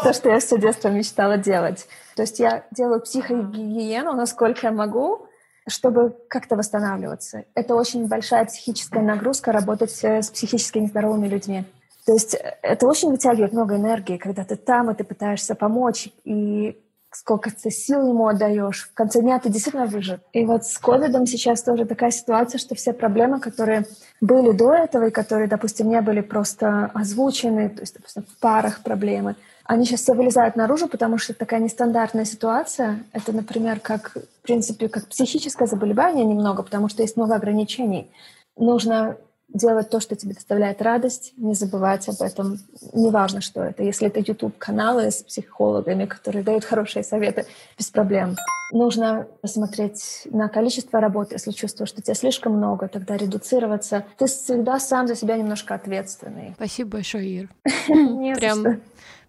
То, 0.03 0.13
что 0.13 0.29
я 0.29 0.39
все 0.39 0.59
детство 0.59 0.89
мечтала 0.89 1.37
делать. 1.37 1.87
То 2.15 2.21
есть 2.21 2.39
я 2.39 2.63
делаю 2.69 3.01
психогигиену, 3.01 4.13
насколько 4.13 4.67
я 4.67 4.71
могу, 4.71 5.25
чтобы 5.67 6.15
как-то 6.29 6.55
восстанавливаться. 6.55 7.45
Это 7.55 7.73
очень 7.73 8.07
большая 8.07 8.45
психическая 8.45 9.01
нагрузка 9.01 9.51
работать 9.51 9.97
э, 10.03 10.21
с 10.21 10.29
психически 10.29 10.77
нездоровыми 10.77 11.27
людьми. 11.27 11.65
То 12.05 12.13
есть 12.13 12.35
э, 12.35 12.55
это 12.61 12.85
очень 12.85 13.09
вытягивает 13.09 13.51
много 13.51 13.77
энергии, 13.77 14.17
когда 14.17 14.43
ты 14.43 14.57
там, 14.57 14.91
и 14.91 14.93
ты 14.93 15.03
пытаешься 15.03 15.55
помочь, 15.55 16.09
и 16.23 16.77
сколько 17.19 17.49
ты 17.49 17.71
сил 17.71 18.07
ему 18.07 18.27
отдаешь. 18.27 18.89
В 18.91 18.93
конце 18.93 19.21
дня 19.21 19.39
ты 19.39 19.49
действительно 19.49 19.87
выжит. 19.87 20.21
И 20.33 20.45
вот 20.45 20.65
с 20.65 20.77
ковидом 20.77 21.25
сейчас 21.25 21.63
тоже 21.63 21.85
такая 21.85 22.11
ситуация, 22.11 22.59
что 22.59 22.75
все 22.75 22.93
проблемы, 22.93 23.39
которые 23.39 23.87
были 24.21 24.51
до 24.51 24.73
этого 24.73 25.07
и 25.07 25.11
которые, 25.11 25.47
допустим, 25.47 25.89
не 25.89 25.99
были 26.01 26.21
просто 26.21 26.91
озвучены, 26.93 27.69
то 27.69 27.81
есть, 27.81 27.95
допустим, 27.95 28.23
в 28.23 28.39
парах 28.39 28.83
проблемы, 28.83 29.35
они 29.65 29.85
сейчас 29.85 30.01
все 30.01 30.13
вылезают 30.13 30.55
наружу, 30.55 30.87
потому 30.87 31.17
что 31.17 31.33
такая 31.33 31.59
нестандартная 31.59 32.25
ситуация. 32.25 33.03
Это, 33.13 33.33
например, 33.33 33.79
как, 33.79 34.15
в 34.15 34.41
принципе, 34.43 34.87
как 34.87 35.07
психическое 35.07 35.65
заболевание 35.65 36.23
немного, 36.23 36.61
потому 36.61 36.87
что 36.87 37.01
есть 37.01 37.17
много 37.17 37.35
ограничений. 37.35 38.11
Нужно 38.55 39.17
делать 39.49 39.89
то, 39.89 39.99
что 39.99 40.15
тебе 40.15 40.33
доставляет 40.33 40.81
радость, 40.81 41.33
не 41.37 41.53
забывать 41.53 42.07
об 42.09 42.21
этом, 42.21 42.59
неважно, 42.93 43.41
что 43.41 43.63
это. 43.63 43.83
Если 43.83 44.07
это 44.07 44.19
YouTube-каналы 44.19 45.09
с 45.09 45.23
психологами, 45.23 46.05
которые 46.05 46.43
дают 46.43 46.65
хорошие 46.65 47.03
советы, 47.03 47.45
без 47.77 47.89
проблем. 47.89 48.35
Нужно 48.71 49.27
посмотреть 49.41 50.23
на 50.25 50.49
количество 50.49 50.99
работы, 50.99 51.35
если 51.35 51.51
чувствуешь, 51.51 51.89
что 51.89 52.01
тебе 52.01 52.15
слишком 52.15 52.53
много, 52.53 52.89
тогда 52.89 53.15
редуцироваться. 53.15 54.05
Ты 54.17 54.25
всегда 54.25 54.79
сам 54.79 55.07
за 55.07 55.15
себя 55.15 55.37
немножко 55.37 55.75
ответственный. 55.75 56.53
Спасибо 56.55 56.91
большое, 56.91 57.27
Ир. 57.27 57.49
Прям, 58.37 58.81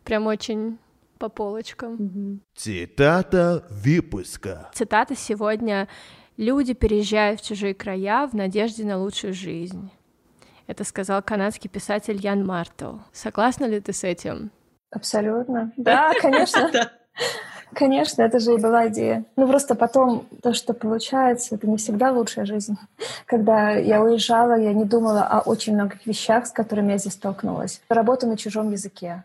прям 0.02 0.26
очень 0.26 0.78
по 1.18 1.28
полочкам. 1.28 2.40
Цитата 2.56 3.64
выпуска. 3.70 4.70
Цитата 4.74 5.14
сегодня. 5.14 5.88
Люди 6.36 6.72
переезжают 6.72 7.40
в 7.40 7.46
чужие 7.46 7.74
края 7.74 8.26
в 8.26 8.34
надежде 8.34 8.84
на 8.84 8.98
лучшую 8.98 9.34
жизнь. 9.34 9.90
Это 10.68 10.84
сказал 10.84 11.22
канадский 11.22 11.70
писатель 11.70 12.20
Ян 12.20 12.46
Мартел. 12.46 13.00
Согласна 13.10 13.64
ли 13.64 13.80
ты 13.80 13.94
с 13.94 14.04
этим? 14.04 14.52
Абсолютно. 14.90 15.72
Да, 15.76 16.12
конечно. 16.20 16.90
Конечно, 17.72 18.22
это 18.22 18.38
же 18.38 18.54
и 18.54 18.60
была 18.60 18.88
идея. 18.88 19.24
Ну, 19.36 19.48
просто 19.48 19.74
потом 19.74 20.26
то, 20.42 20.52
что 20.52 20.74
получается, 20.74 21.54
это 21.54 21.66
не 21.66 21.76
всегда 21.76 22.12
лучшая 22.12 22.44
жизнь. 22.44 22.76
Когда 23.26 23.72
я 23.72 24.02
уезжала, 24.02 24.58
я 24.58 24.72
не 24.72 24.84
думала 24.84 25.22
о 25.22 25.40
очень 25.40 25.74
многих 25.74 26.06
вещах, 26.06 26.46
с 26.46 26.52
которыми 26.52 26.92
я 26.92 26.98
здесь 26.98 27.14
столкнулась. 27.14 27.80
Работа 27.88 28.26
на 28.26 28.36
чужом 28.36 28.70
языке. 28.70 29.24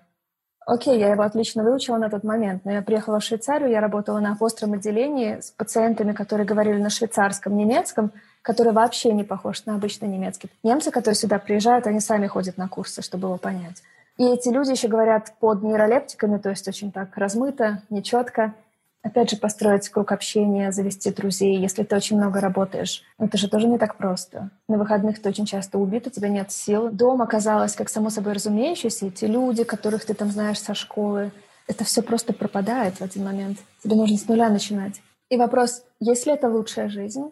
Окей, 0.66 0.98
я 0.98 1.10
его 1.10 1.24
отлично 1.24 1.64
выучила 1.64 1.98
на 1.98 2.10
тот 2.10 2.24
момент, 2.24 2.64
но 2.64 2.72
я 2.72 2.82
приехала 2.82 3.20
в 3.20 3.24
Швейцарию, 3.24 3.70
я 3.70 3.82
работала 3.82 4.20
на 4.20 4.38
остром 4.40 4.74
отделении 4.74 5.40
с 5.40 5.52
пациентами, 5.52 6.14
которые 6.14 6.46
говорили 6.46 6.82
на 6.82 6.90
швейцарском, 6.90 7.58
немецком, 7.58 8.12
который 8.42 8.72
вообще 8.72 9.12
не 9.12 9.24
похож 9.24 9.66
на 9.66 9.76
обычный 9.76 10.08
немецкий. 10.08 10.50
Немцы, 10.64 10.92
которые 10.92 11.16
сюда 11.16 11.40
приезжают, 11.40 11.88
они 11.88 12.00
сами 12.00 12.28
ходят 12.28 12.58
на 12.58 12.68
курсы, 12.70 13.02
чтобы 13.02 13.28
его 13.28 13.38
понять. 13.38 13.84
И 14.18 14.26
эти 14.26 14.50
люди 14.50 14.72
еще 14.72 14.88
говорят 14.88 15.34
под 15.40 15.64
нейролептиками, 15.64 16.38
то 16.38 16.50
есть 16.50 16.68
очень 16.68 16.92
так 16.92 17.18
размыто, 17.18 17.82
нечетко. 17.90 18.54
Опять 19.04 19.32
же, 19.32 19.38
построить 19.38 19.90
круг 19.90 20.14
общения, 20.14 20.72
завести 20.72 21.12
друзей, 21.12 21.58
если 21.58 21.84
ты 21.84 21.94
очень 21.94 22.16
много 22.16 22.40
работаешь. 22.40 23.04
Это 23.20 23.38
же 23.38 23.50
тоже 23.50 23.68
не 23.68 23.78
так 23.78 23.98
просто. 23.98 24.50
На 24.70 24.78
выходных 24.78 25.22
ты 25.22 25.28
очень 25.28 25.46
часто 25.46 25.78
убит, 25.78 26.08
у 26.08 26.10
тебя 26.10 26.30
нет 26.30 26.52
сил. 26.54 26.90
Дом 26.90 27.22
оказалось, 27.22 27.76
как 27.76 27.90
само 27.90 28.10
собой 28.10 28.32
разумеющееся, 28.32 29.08
эти 29.08 29.26
люди, 29.26 29.66
которых 29.66 30.06
ты 30.06 30.14
там 30.14 30.32
знаешь 30.32 30.62
со 30.62 30.74
школы, 30.74 31.34
это 31.68 31.84
все 31.84 32.02
просто 32.02 32.32
пропадает 32.32 32.96
в 32.96 33.02
один 33.02 33.26
момент. 33.26 33.60
Тебе 33.84 33.96
нужно 33.96 34.18
с 34.18 34.28
нуля 34.28 34.50
начинать. 34.50 35.02
И 35.30 35.36
вопрос, 35.36 35.84
есть 36.00 36.26
ли 36.26 36.34
это 36.34 36.48
лучшая 36.50 36.88
жизнь? 36.88 37.30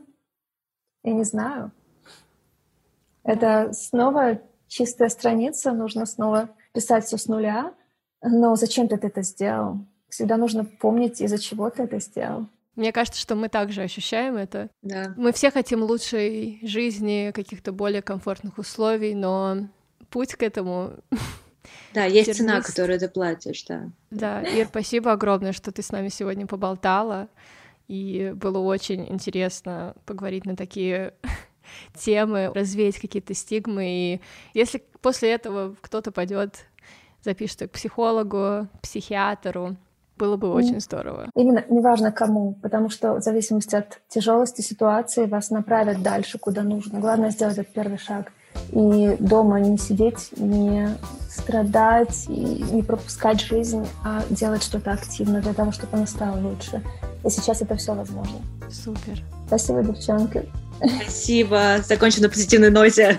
Я 1.04 1.14
не 1.14 1.24
знаю. 1.24 1.72
Это 3.24 3.72
снова 3.72 4.42
чистая 4.68 5.08
страница, 5.08 5.72
нужно 5.72 6.06
снова 6.06 6.50
писать 6.74 7.06
все 7.06 7.18
с 7.18 7.28
нуля, 7.28 7.74
но 8.22 8.56
зачем 8.56 8.90
ты 8.90 8.96
это 8.96 9.22
сделал? 9.22 9.86
Всегда 10.12 10.36
нужно 10.36 10.66
помнить, 10.66 11.22
из-за 11.22 11.40
чего 11.40 11.70
ты 11.70 11.84
это 11.84 12.00
сделал. 12.00 12.48
Мне 12.76 12.92
кажется, 12.92 13.20
что 13.20 13.36
мы 13.36 13.48
также 13.48 13.82
ощущаем 13.82 14.36
это. 14.36 14.70
Да. 14.82 15.14
Мы 15.16 15.32
все 15.32 15.52
хотим 15.52 15.84
лучшей 15.84 16.60
жизни, 16.64 17.32
каких-то 17.34 17.72
более 17.72 18.02
комфортных 18.02 18.58
условий, 18.58 19.16
но 19.16 19.70
путь 20.10 20.36
к 20.36 20.44
этому... 20.44 20.92
Да, 21.94 22.06
есть 22.06 22.36
цена, 22.36 22.62
которую 22.62 23.00
ты 23.00 23.08
платишь, 23.08 23.64
да. 23.66 23.90
Да, 24.10 24.42
Ир, 24.42 24.68
спасибо 24.68 25.12
огромное, 25.12 25.54
что 25.54 25.72
ты 25.72 25.82
с 25.84 25.92
нами 25.92 26.08
сегодня 26.08 26.48
поболтала, 26.48 27.30
и 27.88 28.34
было 28.36 28.58
очень 28.58 29.08
интересно 29.08 29.96
поговорить 30.06 30.46
на 30.46 30.56
такие 30.56 31.14
темы, 31.96 32.52
развеять 32.54 33.00
какие-то 33.00 33.34
стигмы. 33.34 33.86
И 33.88 34.22
если 34.54 34.84
после 35.02 35.32
этого 35.32 35.76
кто-то 35.82 36.12
пойдет, 36.12 36.66
запишет 37.22 37.70
к 37.70 37.72
психологу, 37.72 38.68
психиатру, 38.82 39.78
было 40.22 40.38
бы 40.38 40.54
очень 40.54 40.80
здорово. 40.80 41.30
Именно, 41.36 41.66
неважно 41.70 42.12
кому, 42.12 42.54
потому 42.62 42.92
что 42.92 43.16
в 43.16 43.22
зависимости 43.22 43.76
от 43.76 44.00
тяжелости 44.08 44.62
ситуации 44.62 45.26
вас 45.26 45.50
направят 45.50 46.04
дальше, 46.04 46.38
куда 46.38 46.62
нужно. 46.62 47.00
Главное 47.00 47.32
сделать 47.32 47.58
этот 47.58 47.74
первый 47.74 47.98
шаг. 47.98 48.32
И 48.72 49.18
дома 49.20 49.60
не 49.60 49.78
сидеть, 49.78 50.30
не 50.38 50.90
страдать, 51.30 52.26
и 52.28 52.64
не 52.72 52.84
пропускать 52.84 53.42
жизнь, 53.42 53.88
а 54.04 54.22
делать 54.30 54.62
что-то 54.62 54.92
активно 54.92 55.42
для 55.42 55.54
того, 55.54 55.72
чтобы 55.72 55.98
она 55.98 56.06
стала 56.06 56.38
лучше. 56.38 56.84
И 57.26 57.30
сейчас 57.30 57.64
это 57.64 57.76
все 57.76 57.96
возможно. 57.96 58.38
Супер. 58.70 59.24
Спасибо, 59.48 59.82
девчонки. 59.82 60.46
Спасибо. 61.02 61.78
Закончим 61.84 62.22
на 62.22 62.30
позитивной 62.30 62.70
ноте. 62.70 63.18